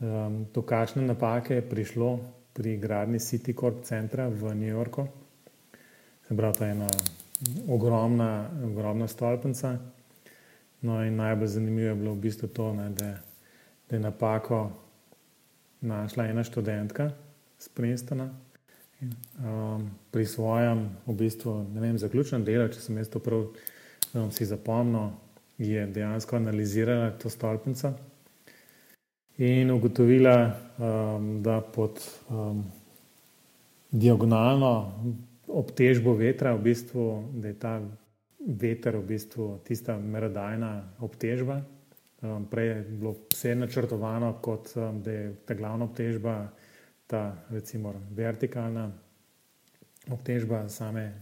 um, 0.02 0.42
to, 0.50 0.62
kakšne 0.66 1.06
napake 1.06 1.54
je 1.54 1.62
prišlo 1.62 2.18
pri 2.52 2.74
gradni 2.76 3.22
City 3.22 3.54
Corp 3.54 3.86
centra 3.86 4.26
v 4.26 4.54
New 4.54 4.68
Yorku. 4.68 5.06
Se 6.26 6.36
pravi, 6.36 6.58
to 6.58 6.64
je 6.64 6.70
ena 6.70 6.88
ogromna, 7.70 8.50
ogromna 8.66 9.06
stolpnica. 9.06 9.78
No, 10.82 10.98
in 11.06 11.16
najbolj 11.16 11.54
zanimivo 11.54 11.88
je 11.88 11.94
bilo 11.94 12.12
v 12.14 12.22
bistvu 12.26 12.48
to, 12.50 12.72
ne, 12.74 12.90
da, 12.90 13.14
da 13.90 13.96
je 13.96 14.02
napako 14.02 14.70
našla 15.80 16.26
ena 16.26 16.44
študentka 16.44 17.10
iz 17.58 17.68
Princetona. 17.68 18.30
Um, 18.98 19.90
pri 20.10 20.26
svojem, 20.26 20.88
v 21.06 21.14
bistvu, 21.14 21.54
vem, 21.78 21.98
zaključnem 21.98 22.42
delu, 22.44 22.66
če 22.74 22.82
sem 22.82 22.98
jaz 22.98 23.10
to 23.10 23.22
prav 23.22 23.46
um, 24.18 24.30
si 24.34 24.46
zapomnil, 24.46 25.14
je 25.58 25.86
dejansko 25.86 26.36
analizirala 26.36 27.10
to 27.18 27.30
stolpnico 27.30 27.94
in 29.38 29.70
ugotovila, 29.70 30.54
um, 30.78 31.42
da 31.42 31.60
pod 31.60 32.00
um, 32.28 32.64
diagonalno 33.90 34.72
obtežbo 35.46 36.14
vetra, 36.18 36.54
v 36.54 36.62
bistvu, 36.62 37.04
da 37.32 37.48
je 37.48 37.58
ta 37.58 37.80
veter 38.38 38.96
v 38.96 39.04
bistvu 39.06 39.58
tista 39.64 39.98
merodajna 39.98 40.98
obtežba. 41.00 41.62
Um, 42.22 42.48
prej 42.50 42.66
je 42.66 42.80
bilo 42.98 43.14
vse 43.30 43.54
načrtovano, 43.54 44.32
kot 44.42 44.72
um, 44.76 45.02
da 45.02 45.12
je 45.12 45.34
ta 45.46 45.54
glavna 45.54 45.86
obtežba, 45.86 46.48
ta 47.06 47.44
recimo 47.50 47.94
vertikalna 48.10 48.90
obtežba, 50.10 50.66
same 50.68 51.12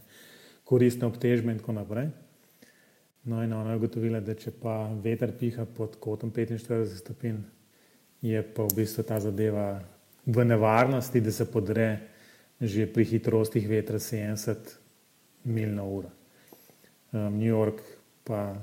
koristne 0.65 1.07
obtežbe 1.07 1.53
in 1.53 1.61
tako 1.61 1.77
naprej. 1.77 2.09
No, 3.27 3.43
in 3.45 3.53
ona 3.53 3.75
je 3.75 3.77
ugotovila, 3.77 4.21
da 4.23 4.35
če 4.39 4.55
pa 4.63 4.87
veter 5.03 5.33
piha 5.37 5.67
pod 5.77 5.99
kotom 6.01 6.31
45 6.33 6.97
stopinj, 6.97 7.43
je 8.23 8.43
pa 8.43 8.63
v 8.63 8.75
bistvu 8.77 9.03
ta 9.03 9.21
zadeva 9.21 9.81
v 10.27 10.45
nevarnosti, 10.45 11.21
da 11.21 11.33
se 11.33 11.47
podre 11.51 11.99
že 12.61 12.87
pri 12.89 13.05
hitrostih 13.05 13.69
vetra 13.69 13.99
70 14.01 14.57
mil 15.45 15.75
na 15.75 15.85
uro. 15.85 16.09
Um, 17.13 17.37
New 17.37 17.49
York 17.49 17.83
pa 18.25 18.57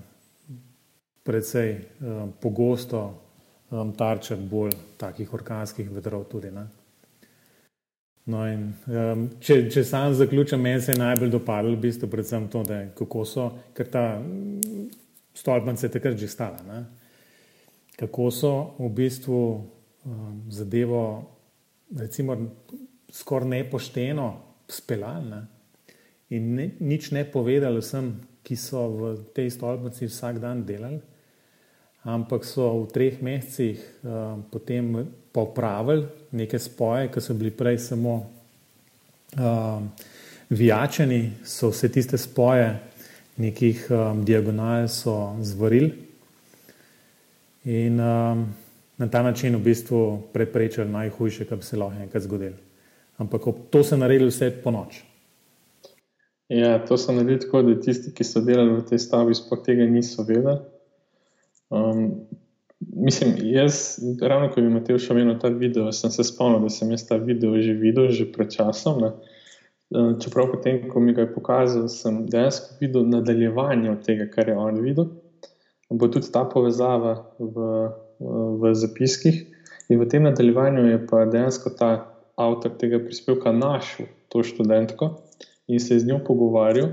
predvsej 1.24 1.78
um, 2.02 2.34
pogosto 2.42 3.22
um, 3.70 3.94
tarča 3.94 4.36
bolj 4.36 4.74
takih 4.98 5.34
orkanskih 5.34 5.89
vetrov 5.94 6.26
tudi. 6.26 6.52
Ne? 6.52 6.66
No 8.26 8.48
in, 8.50 8.74
um, 8.88 9.30
če, 9.39 9.70
če 9.70 9.84
sam 9.84 10.13
zaključim, 10.18 10.62
meni 10.62 10.82
se 10.82 10.92
je 10.92 11.00
najbolj 11.00 11.30
dopadlo 11.30 11.76
v 11.76 11.86
bistvu 11.86 12.10
predvsem 12.10 12.48
to, 12.50 12.63
da 12.63 12.82
kako 12.98 13.26
so, 13.30 13.50
ker 13.78 13.88
ta 13.94 14.06
stolpnica 15.34 15.86
je 15.86 15.94
takrat 15.94 16.18
že 16.18 16.28
stala. 16.28 16.60
Ne? 16.68 16.84
Kako 17.95 18.32
so 18.32 18.53
v 18.79 18.89
bistvu 18.89 19.39
um, 20.06 20.41
zadevo, 20.49 21.29
recimo, 21.97 22.38
skoraj 23.10 23.49
nepošteno 23.49 24.34
speljali 24.67 25.29
ne? 25.29 25.41
in 26.29 26.56
ne, 26.56 26.69
nič 26.79 27.12
ne 27.12 27.25
povedali 27.25 27.82
vsem, 27.82 28.13
ki 28.43 28.56
so 28.60 28.88
v 28.89 29.01
tej 29.36 29.53
stolpnici 29.53 30.10
vsak 30.10 30.41
dan 30.41 30.65
delali, 30.65 30.99
ampak 32.03 32.43
so 32.43 32.84
v 32.84 32.89
treh 32.91 33.21
mesecih 33.23 33.79
um, 34.03 34.43
potem 34.51 35.08
popravili 35.32 36.10
neke 36.36 36.60
spoje, 36.60 37.08
ki 37.13 37.21
so 37.21 37.38
bili 37.38 37.53
prej 37.53 37.77
samo 37.79 38.15
um, 39.38 39.88
vijačeni, 40.49 41.45
so 41.45 41.69
vse 41.71 41.91
tiste 41.93 42.17
spoje, 42.17 42.73
nekih 43.38 43.86
um, 43.89 44.25
diagonal 44.25 44.89
so 44.89 45.38
zvarili 45.41 46.12
in 47.63 47.99
um, 47.99 48.45
na 48.97 49.08
ta 49.08 49.23
način 49.23 49.56
v 49.56 49.60
bistvu 49.60 50.21
preprečili 50.34 50.89
najhujše, 50.89 51.45
kar 51.45 51.58
bi 51.58 51.63
se 51.63 51.78
lahko 51.78 52.02
enkrat 52.02 52.23
zgodilo. 52.23 52.56
Ampak 53.17 53.41
to 53.69 53.84
so 53.84 53.97
naredili 53.97 54.30
vse 54.30 54.52
po 54.63 54.71
noč. 54.71 55.04
Ja, 56.49 56.86
to 56.86 56.97
so 56.97 57.12
naredili 57.12 57.39
tako, 57.39 57.62
da 57.62 57.80
tisti, 57.80 58.13
ki 58.13 58.23
so 58.23 58.41
delali 58.41 58.78
v 58.78 58.86
tej 58.89 58.99
stavbi, 58.99 59.36
sploh 59.36 59.63
tega 59.65 59.86
niso 59.86 60.23
vedeli. 60.23 60.60
Um, 61.69 62.28
mislim, 62.80 63.36
jaz, 63.41 63.99
ravno 64.21 64.49
ko 64.52 64.62
bi 64.62 64.67
imel 64.67 64.99
še 64.99 65.15
eno 65.21 65.38
ta 65.39 65.49
video, 65.49 65.91
sem 65.91 66.12
se 66.12 66.23
spomnil, 66.23 66.62
da 66.62 66.69
sem 66.69 66.91
jaz 66.91 67.08
ta 67.08 67.17
video 67.17 67.58
že 67.62 67.73
videl, 67.73 68.12
že 68.12 68.32
pred 68.32 68.52
časom. 68.52 69.02
Ne? 69.02 69.12
Um, 69.93 70.19
čeprav 70.19 70.52
potem, 70.52 70.88
ko 70.89 70.99
mi 70.99 71.13
ga 71.13 71.26
je 71.26 71.34
pokazal, 71.34 71.88
sem 71.88 72.26
dejansko 72.30 72.78
videl 72.82 73.08
nadaljevanje 73.08 73.91
od 73.91 74.06
tega, 74.06 74.28
kar 74.28 74.49
je 74.49 74.58
on 74.58 74.82
videl 74.82 75.10
bo 75.89 76.08
tudi 76.08 76.32
ta 76.32 76.46
povezava 76.46 77.15
v, 77.39 77.89
v 78.60 78.74
zapiskih. 78.74 79.43
In 79.89 80.00
v 80.00 80.08
tem 80.08 80.24
nadaljevanju 80.24 80.86
je 80.88 81.00
pa 81.08 81.26
dejansko 81.26 81.74
ta 81.78 81.89
avtor 82.39 82.72
tega 82.80 83.00
prispevka 83.04 83.52
našel 83.52 84.08
to 84.32 84.43
študentko 84.43 85.12
in 85.67 85.80
se 85.80 86.00
z 86.00 86.08
njo 86.08 86.19
pogovarjal. 86.28 86.89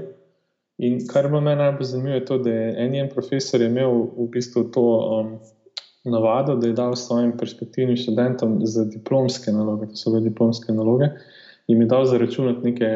In 0.80 1.00
kar 1.06 1.28
me 1.28 1.40
najbolj 1.40 1.86
zanima, 1.86 2.14
je 2.16 2.24
to, 2.24 2.38
da 2.38 2.50
je 2.50 2.74
en 2.84 2.92
njen 2.92 3.08
profesor 3.12 3.60
imel 3.60 3.92
v 4.16 4.28
bistvu 4.32 4.64
to 4.72 4.82
um, 4.82 5.32
navado, 6.04 6.54
da 6.56 6.66
je 6.66 6.72
dal 6.72 6.96
svojim 6.96 7.34
perspektivnim 7.38 7.96
študentom 7.96 8.58
za 8.64 8.84
diplomske 8.84 9.52
naloge, 9.52 9.90
to 9.90 10.00
so 10.00 10.10
bile 10.14 10.24
diplomske 10.24 10.72
naloge, 10.72 11.10
in 11.68 11.82
je 11.84 11.88
dal 11.88 12.04
zaračunati 12.08 12.64
neke 12.64 12.88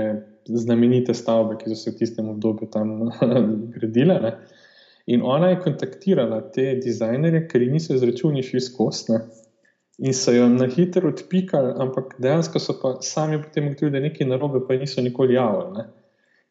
znamenite 0.48 1.14
stavbe, 1.14 1.59
ki 1.61 1.74
so 1.74 1.76
se 1.76 1.90
v 1.90 1.98
tistem 2.00 2.28
obdobju 2.33 2.70
tam 2.72 3.11
gradile. 3.76 4.20
Ne. 4.20 4.33
In 5.06 5.22
ona 5.22 5.48
je 5.48 5.60
kontaktirala 5.60 6.40
te 6.52 6.74
dizajnerje, 6.80 7.46
ker 7.48 7.62
jih 7.62 7.72
niso 7.72 7.94
izračunali 7.94 8.44
še 8.44 8.56
izkostne. 8.62 9.18
In 9.98 10.14
so 10.16 10.32
jo 10.34 10.46
na 10.50 10.66
hitro 10.66 11.10
odpikali, 11.12 11.74
ampak 11.84 12.16
dejansko 12.18 12.58
so 12.58 12.74
pa 12.80 12.96
sami 13.04 13.38
potem 13.42 13.68
ugotovili, 13.68 13.92
da 13.92 14.00
je 14.00 14.08
nekaj 14.08 14.30
narobe, 14.30 14.62
pa 14.66 14.78
niso 14.80 15.04
nikoli 15.04 15.36
javili. 15.36 15.84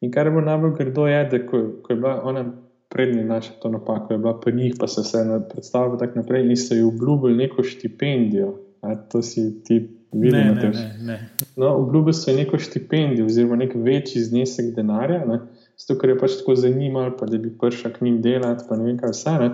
In 0.05 0.11
kar 0.11 0.27
je 0.27 0.35
bilo 0.35 0.45
najbolj 0.45 0.75
grdo, 0.77 1.07
je, 1.09 1.23
da 1.31 1.39
ko, 1.47 1.63
ko 1.83 1.93
je 1.93 1.97
bila 1.97 2.13
ona 2.29 2.45
prednji 2.93 3.23
naša 3.25 3.57
to 3.59 3.71
napako, 3.73 4.13
je 4.13 4.21
bila 4.21 4.35
pri 4.39 4.53
njih, 4.55 4.77
pa 4.79 4.87
so 4.87 5.03
se 5.03 5.23
predstavili 5.49 5.99
tako 5.99 6.21
naprej 6.21 6.45
in 6.45 6.57
so 6.57 6.77
ji 6.77 6.85
obljubili 6.87 7.37
neko 7.37 7.63
štipendijo. 7.63 8.53
A, 8.81 8.95
to 8.95 9.21
si 9.21 9.63
ti 9.63 9.79
videl, 10.11 10.53
ne, 10.55 10.71
ne, 10.75 10.95
ne. 11.01 11.19
No, 11.55 11.73
obljubili 11.75 12.13
so 12.13 12.31
ji 12.31 12.37
neko 12.37 12.59
štipendijo, 12.59 13.25
oziroma 13.25 13.55
nek 13.55 13.75
večji 13.75 14.21
znesek 14.21 14.75
denarja. 14.75 15.25
Ne 15.25 15.39
zato 15.83 15.99
ker 15.99 16.13
je 16.13 16.17
pač 16.19 16.39
tako 16.39 16.55
zanimalo, 16.55 17.13
pa 17.19 17.27
da 17.29 17.37
bi 17.37 17.51
prišel 17.59 17.93
k 17.93 18.07
njim 18.07 18.21
delati, 18.23 18.65
pa 18.69 18.79
ne 18.79 18.89
vem 18.89 18.99
kaj 18.99 19.13
vse. 19.13 19.37
Ne. 19.43 19.49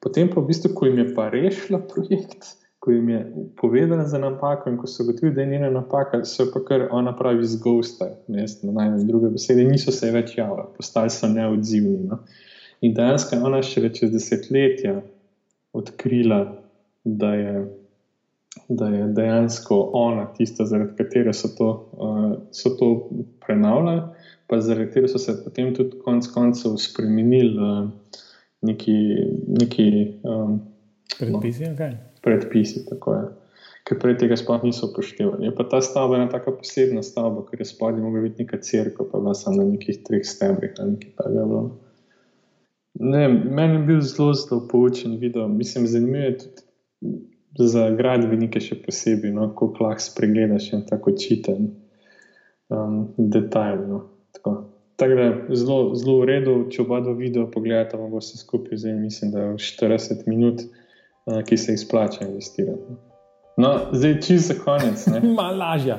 Potem 0.00 0.30
pa 0.30 0.40
v 0.40 0.48
bistvu, 0.52 0.72
ko 0.76 0.88
jim 0.88 1.00
je 1.00 1.06
pa 1.16 1.28
rešila 1.32 1.80
projekt, 1.88 2.54
ko 2.80 2.92
jim 2.94 3.08
je 3.08 3.20
povedala 3.60 4.06
za 4.08 4.18
napako 4.18 4.70
in 4.70 4.78
ko 4.80 4.86
so 4.86 5.04
gotovili, 5.04 5.34
da 5.34 5.42
je 5.42 5.46
njena 5.46 5.70
napaka, 5.70 6.24
so 6.24 6.46
pa 6.52 6.62
kar 6.64 6.86
ona 6.90 7.12
pravi 7.16 7.44
zgosta, 7.46 8.08
ne 8.28 8.46
najmanj 8.62 9.04
druge 9.06 9.28
besede, 9.34 9.64
niso 9.64 9.92
se 9.92 10.10
več 10.10 10.38
javljali, 10.38 10.70
postali 10.76 11.12
so 11.12 11.28
neodzivni. 11.28 12.06
No? 12.08 12.22
In 12.80 12.94
dejansko 12.96 13.36
je 13.36 13.44
ona 13.44 13.60
še 13.62 13.90
čez 13.92 14.12
desetletja 14.12 15.02
odkrila, 15.76 16.40
da 17.04 17.34
je, 17.34 17.52
da 18.68 18.88
je 18.88 19.06
dejansko 19.06 19.90
ona 19.92 20.26
tista, 20.34 20.64
zaradi 20.64 20.96
katere 20.96 21.32
so 21.34 21.48
to, 21.58 21.68
uh, 21.92 22.32
so 22.52 22.70
to 22.78 23.10
prenavljali, 23.46 24.02
pa 24.46 24.60
zaradi 24.60 24.86
katere 24.86 25.08
so 25.08 25.18
se 25.18 25.44
potem 25.44 25.74
tudi 25.74 25.98
konec 26.04 26.26
koncev 26.34 26.76
spremenili 26.76 27.56
uh, 27.58 27.88
neki. 28.62 28.96
neki 29.60 30.14
um, 30.22 30.60
Predpisi, 31.18 31.64
no, 31.64 31.76
kaj? 31.76 31.96
predpisi. 32.22 32.84
Ker 33.88 33.98
prej 33.98 34.18
tega 34.20 34.36
sploh 34.36 34.62
niso 34.64 34.90
upoštevali. 34.90 35.48
Je 35.48 35.54
pa 35.56 35.64
ta 35.68 35.80
stavba 35.84 36.18
ena 36.18 36.28
tako 36.30 36.54
posebna 36.60 37.02
stavba, 37.02 37.46
ker 37.48 37.62
je 37.62 37.70
spodaj 37.70 38.02
mogla 38.02 38.22
biti 38.26 38.44
neka 38.44 38.60
crkva, 38.62 39.06
pa 39.12 39.18
bila 39.18 39.34
samo 39.34 39.62
na 39.62 39.70
nekih 39.72 40.02
treh 40.06 40.24
stebrih 40.26 40.76
ali 40.78 40.98
nekaj 40.98 41.14
takega. 41.16 41.62
Ne, 43.00 43.22
meni 43.28 43.78
je 43.78 43.84
bil 43.88 44.00
zelo, 44.04 44.34
zelo 44.36 44.60
poučen 44.68 45.16
video. 45.18 45.48
Mislim, 45.48 45.86
zanimivo 45.88 46.24
je 46.24 46.38
tudi 46.38 46.66
za 47.58 47.88
gradbenike, 47.90 48.60
še 48.62 48.78
posebej, 48.84 49.32
no, 49.34 49.48
kako 49.54 49.86
lahko 49.88 50.04
spregledaš 50.04 50.72
en 50.76 50.84
tako 50.86 51.16
čiten 51.18 51.72
um, 52.68 53.08
detajl. 53.18 53.86
No. 53.88 54.04
Tako. 54.36 54.58
Tako 55.00 55.16
da 55.16 55.56
zelo, 55.56 55.94
zelo 55.96 56.18
v 56.20 56.28
redu, 56.28 56.54
če 56.70 56.82
oba 56.84 57.00
dva 57.00 57.14
video 57.16 57.46
pogledata, 57.48 57.96
bo 57.96 58.20
vse 58.20 58.36
skupaj, 58.36 58.82
zdaj 58.82 58.98
mislim, 59.00 59.30
da 59.32 59.46
je 59.46 59.58
40 59.64 60.28
minut. 60.28 60.66
Eh, 61.26 61.42
ki 61.44 61.56
se 61.56 61.74
izplača 61.74 62.24
investirati. 62.24 62.82
No, 63.56 63.78
zdaj, 63.92 64.20
če 64.20 64.38
za 64.38 64.54
konec. 64.64 65.06
Malo 65.36 65.56
lažje. 65.56 65.98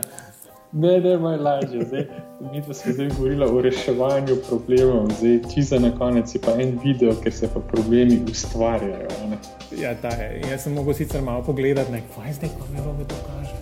Ne, 0.73 0.99
ne, 1.01 1.17
malo 1.17 1.43
lažje. 1.43 1.85
Zdaj, 1.85 2.05
mi 2.53 2.61
smo 2.63 2.93
zdaj 2.93 3.09
govorili 3.09 3.45
o 3.45 3.61
reševanju 3.61 4.35
problemov, 4.49 5.09
zdaj, 5.19 5.39
če 5.53 5.61
za 5.61 5.91
konec 5.97 6.35
je 6.35 6.41
pa 6.41 6.51
en 6.61 6.79
video, 6.83 7.15
ker 7.23 7.33
se 7.33 7.49
pa 7.53 7.59
problemi 7.59 8.21
ustvarjajo. 8.31 9.09
Ne? 9.29 9.39
Ja, 9.81 9.91
ta 10.01 10.07
je. 10.15 10.41
Jaz 10.51 10.63
sem 10.63 10.73
mogel 10.73 10.93
sicer 10.93 11.21
malo 11.21 11.43
pogledati, 11.43 11.91
kaj 12.15 12.33
zdaj, 12.39 12.53
ko 12.55 12.67
mi 12.71 12.85
robe 12.85 13.03
to 13.03 13.15
kaže. 13.27 13.57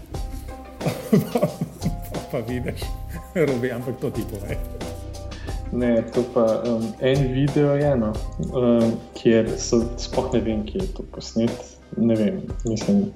pa 2.31 2.43
vidiš, 2.47 2.85
robe, 3.35 3.71
ampak 3.71 3.97
to 4.01 4.09
ti 4.09 4.21
pove. 4.29 4.57
Ne, 5.71 6.03
to 6.13 6.23
pa 6.33 6.45
um, 6.65 6.93
en 7.01 7.33
video 7.33 7.73
je 7.75 7.91
eno, 7.91 8.13
um, 8.53 8.93
kjer 9.17 9.49
so 9.57 9.81
spoh 9.97 10.29
ne 10.33 10.45
vem, 10.45 10.61
kje 10.65 10.81
je 10.81 10.93
to 10.93 11.09
posnet. 11.11 11.57
Ne 11.97 12.15
vem, 12.15 12.41
mislim. 12.65 13.09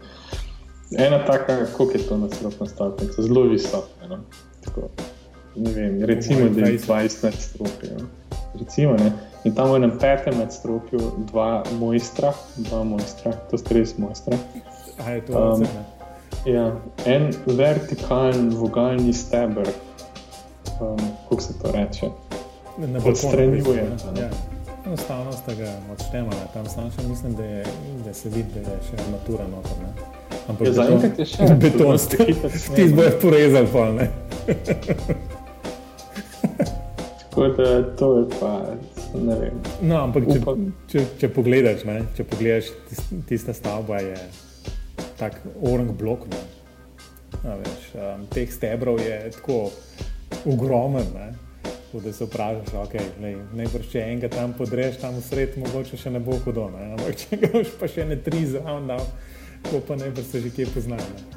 Ena 0.97 1.25
taka, 1.25 1.65
kako 1.65 1.91
je 1.91 2.07
to 2.07 2.17
na 2.17 2.27
celotnem 2.29 2.69
stopnju, 2.69 3.07
zelo 3.17 3.43
visoka. 3.43 4.07
No? 4.09 4.19
Ne 5.55 5.71
vem, 5.71 6.03
recimo, 6.05 6.49
da 6.49 6.67
je 6.67 6.79
20 6.79 7.23
nadstropij. 7.23 7.89
No? 7.99 8.07
Recimo, 8.59 8.93
ne. 8.93 9.11
In 9.43 9.55
tam 9.55 9.71
v 9.71 9.75
enem 9.75 9.91
petem 9.99 10.37
nadstropju 10.39 10.99
dva 11.27 11.63
mojstra, 11.79 12.31
dva 12.57 12.83
mojstra, 12.83 13.33
to 13.51 13.57
ste 13.57 13.75
res 13.75 13.97
mojstra. 13.97 14.37
A 15.03 15.17
je 15.17 15.21
to 15.27 15.35
um, 15.35 15.65
ja, 16.45 16.71
en 17.05 17.33
vertikalen 17.45 18.53
vogalni 18.55 19.13
steber, 19.13 19.67
um, 20.79 20.99
kako 21.29 21.41
se 21.41 21.59
to 21.59 21.71
reče 21.71 22.09
odstranjuje. 23.05 23.83
Ja. 24.15 24.29
Enostavno 24.85 25.31
ste 25.31 25.55
ga 25.55 25.71
odštemali, 25.91 26.47
tam 26.53 26.65
samo 26.69 26.91
še 26.91 27.07
mislim, 27.07 27.35
da, 27.35 27.43
je, 27.43 27.65
da 28.05 28.13
se 28.13 28.29
vidi, 28.29 28.63
da 28.63 28.71
je 28.71 28.79
še 28.89 28.99
armatura 29.05 29.47
noter. 29.47 29.77
Ne? 29.83 30.22
Ampak 30.47 30.67
ja, 30.67 30.73
zaenkrat 30.75 31.19
je 31.19 31.25
še 31.31 31.49
beton, 31.61 31.99
ti 32.75 32.87
boš 32.91 33.13
porezal 33.21 33.67
pol. 33.71 34.01
Tako 37.33 37.47
da 37.57 37.69
to 37.97 38.09
je 38.17 38.25
pa, 38.39 38.51
ne 39.15 39.37
vem. 39.39 39.61
No, 39.81 40.01
ampak 40.03 40.27
če, 40.29 40.41
če, 40.91 41.05
če 41.21 41.29
pogledaš, 41.33 41.85
ne, 41.89 42.01
če 42.17 42.27
pogledaš 42.29 42.69
tista 43.29 43.55
stavba, 43.57 44.03
je 44.03 44.19
tak 45.17 45.39
orang 45.63 45.89
blok. 45.97 46.27
Veš, 47.43 47.87
um, 47.97 48.27
teh 48.31 48.51
stebrov 48.53 49.01
je 49.01 49.17
tako 49.39 49.71
ogromen. 50.45 51.09
Ne. 51.15 51.31
Tako 51.63 52.03
da 52.03 52.13
se 52.13 52.25
vprašaš, 52.25 52.73
okay, 52.83 53.33
najbrž 53.53 53.89
če 53.91 54.01
enega 54.01 54.29
tam 54.33 54.53
podreš, 54.57 54.97
tam 55.01 55.17
v 55.17 55.25
sredo, 55.25 55.61
mogoče 55.61 55.97
še 55.97 56.13
ne 56.13 56.21
bo 56.23 56.37
hudo. 56.41 56.69
Ne? 56.73 56.93
Ampak 56.95 57.19
če 57.21 57.37
ga 57.41 57.49
boš 57.53 57.73
pa 57.79 57.89
še 57.89 58.05
ne 58.09 58.17
tri 58.17 58.45
zraven 58.49 58.89
dal, 58.89 59.03
ko 59.69 59.81
pa 59.87 59.95
najbrž 59.95 60.25
se 60.25 60.41
že 60.41 60.49
kje 60.49 60.67
poznaš. 60.73 61.01
Ne? 61.01 61.33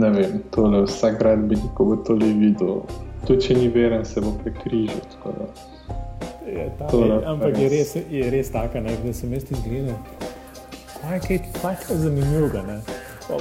ne 0.00 0.10
vem, 0.10 0.42
tole 0.50 0.82
vsak 0.84 1.18
grad 1.18 1.48
bi 1.48 1.56
ko 1.74 1.84
bo 1.84 1.96
tole 1.96 2.26
videl. 2.26 2.82
Tudi 3.26 3.48
če 3.48 3.54
ni 3.54 3.68
veren, 3.68 4.04
se 4.04 4.20
bo 4.20 4.34
prekrižil. 4.42 5.00
Je, 6.46 6.66
ta, 6.78 6.90
je, 6.92 7.16
ampak 7.26 7.58
je 7.58 7.68
res, 7.68 7.96
je 8.10 8.30
res 8.30 8.50
taka, 8.54 8.80
ne, 8.80 8.94
da 9.04 9.12
se 9.12 9.26
mesti 9.26 9.56
zgleda. 9.62 9.96
Kaj 11.00 11.20
je 11.30 11.40
kaj 11.62 11.96
zanimivo, 12.02 12.62
ne? 12.66 12.78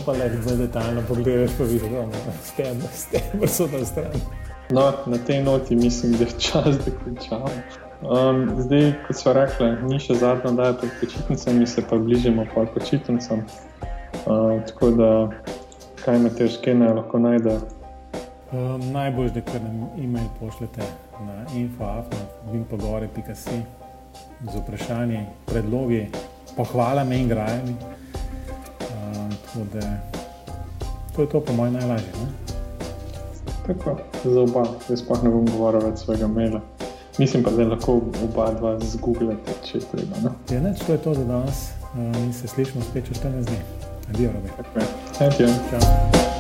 Pa 0.06 0.16
le, 0.18 0.30
da 0.46 0.56
detaljno 0.58 1.04
pogledaš, 1.08 1.52
pa 1.58 1.64
vidiš, 1.64 1.92
da 1.92 2.06
no, 2.74 2.90
ste, 2.94 3.22
da 3.42 3.48
so 3.48 3.68
na 3.70 3.86
strani. 3.86 4.22
No, 4.74 4.92
na 5.06 5.18
tej 5.18 5.44
noti 5.44 5.76
mislim, 5.76 6.16
da 6.18 6.24
je 6.24 6.40
čas, 6.40 6.80
da 6.86 6.92
končamo. 7.04 7.52
Um, 8.02 8.50
zdaj, 8.60 8.94
kot 9.08 9.16
smo 9.16 9.34
rekli, 9.34 9.78
ni 9.88 10.00
še 10.00 10.14
zadnja 10.20 10.52
daja 10.52 10.74
pred 10.82 10.92
počitnicami, 11.00 11.68
se 11.68 11.82
pa 11.90 11.98
bližimo 11.98 12.46
pa 12.52 12.66
počitnicam. 12.74 13.40
Uh, 14.26 14.62
tako 14.68 14.90
da, 15.00 15.30
kaj 16.04 16.20
me 16.20 16.30
tež, 16.36 16.58
kaj 16.64 16.74
naj 16.76 16.94
lahko 17.00 17.20
najde? 17.24 17.54
Um, 18.52 18.92
najbolj, 18.92 19.30
da 19.38 19.42
kar 19.48 19.62
nam 19.64 19.90
e-mail 19.98 20.28
pošljete 20.40 20.82
na 21.24 21.36
info.vinpogore.com 21.56 23.64
z 24.52 24.54
vprašanji, 24.60 25.26
predlogi, 25.46 26.08
pohvalami 26.56 27.22
in 27.22 27.28
grajami. 27.32 27.76
Um, 28.92 29.30
tako 29.46 29.62
da, 29.74 29.86
to 31.16 31.22
je 31.22 31.30
to 31.30 31.42
po 31.42 31.54
mojem 31.54 31.74
najlažje. 31.74 32.12
Ne? 32.22 32.28
Tako, 33.68 33.98
za 34.24 34.42
oba, 34.42 34.66
jaz 34.90 35.02
pa 35.08 35.14
ne 35.24 35.30
bom 35.30 35.46
govoril 35.50 35.82
več 35.90 35.98
svojega 36.06 36.28
maila. 36.28 36.75
Mislim 37.18 37.44
pa, 37.44 37.50
da 37.50 37.64
lahko 37.64 38.02
oba 38.24 38.52
dva 38.60 38.80
zgooglete, 38.80 39.52
če 39.64 39.78
je 39.78 39.84
treba. 39.92 40.20
No? 40.24 40.36
Ja, 40.52 40.62
ne, 40.62 40.76
to 40.86 40.92
je 40.92 40.98
to 40.98 41.14
za 41.14 41.24
danes. 41.24 41.68
Mi 41.96 42.34
se 42.34 42.48
slišimo 42.48 42.84
spet 42.84 43.08
čez 43.08 43.18
14 43.24 43.46
dni. 43.46 43.58
Adijo, 44.10 44.32
robe. 44.32 44.50
Tako 44.58 44.80
je. 44.80 44.86
Adijo. 45.28 45.48
Čau. 45.48 46.35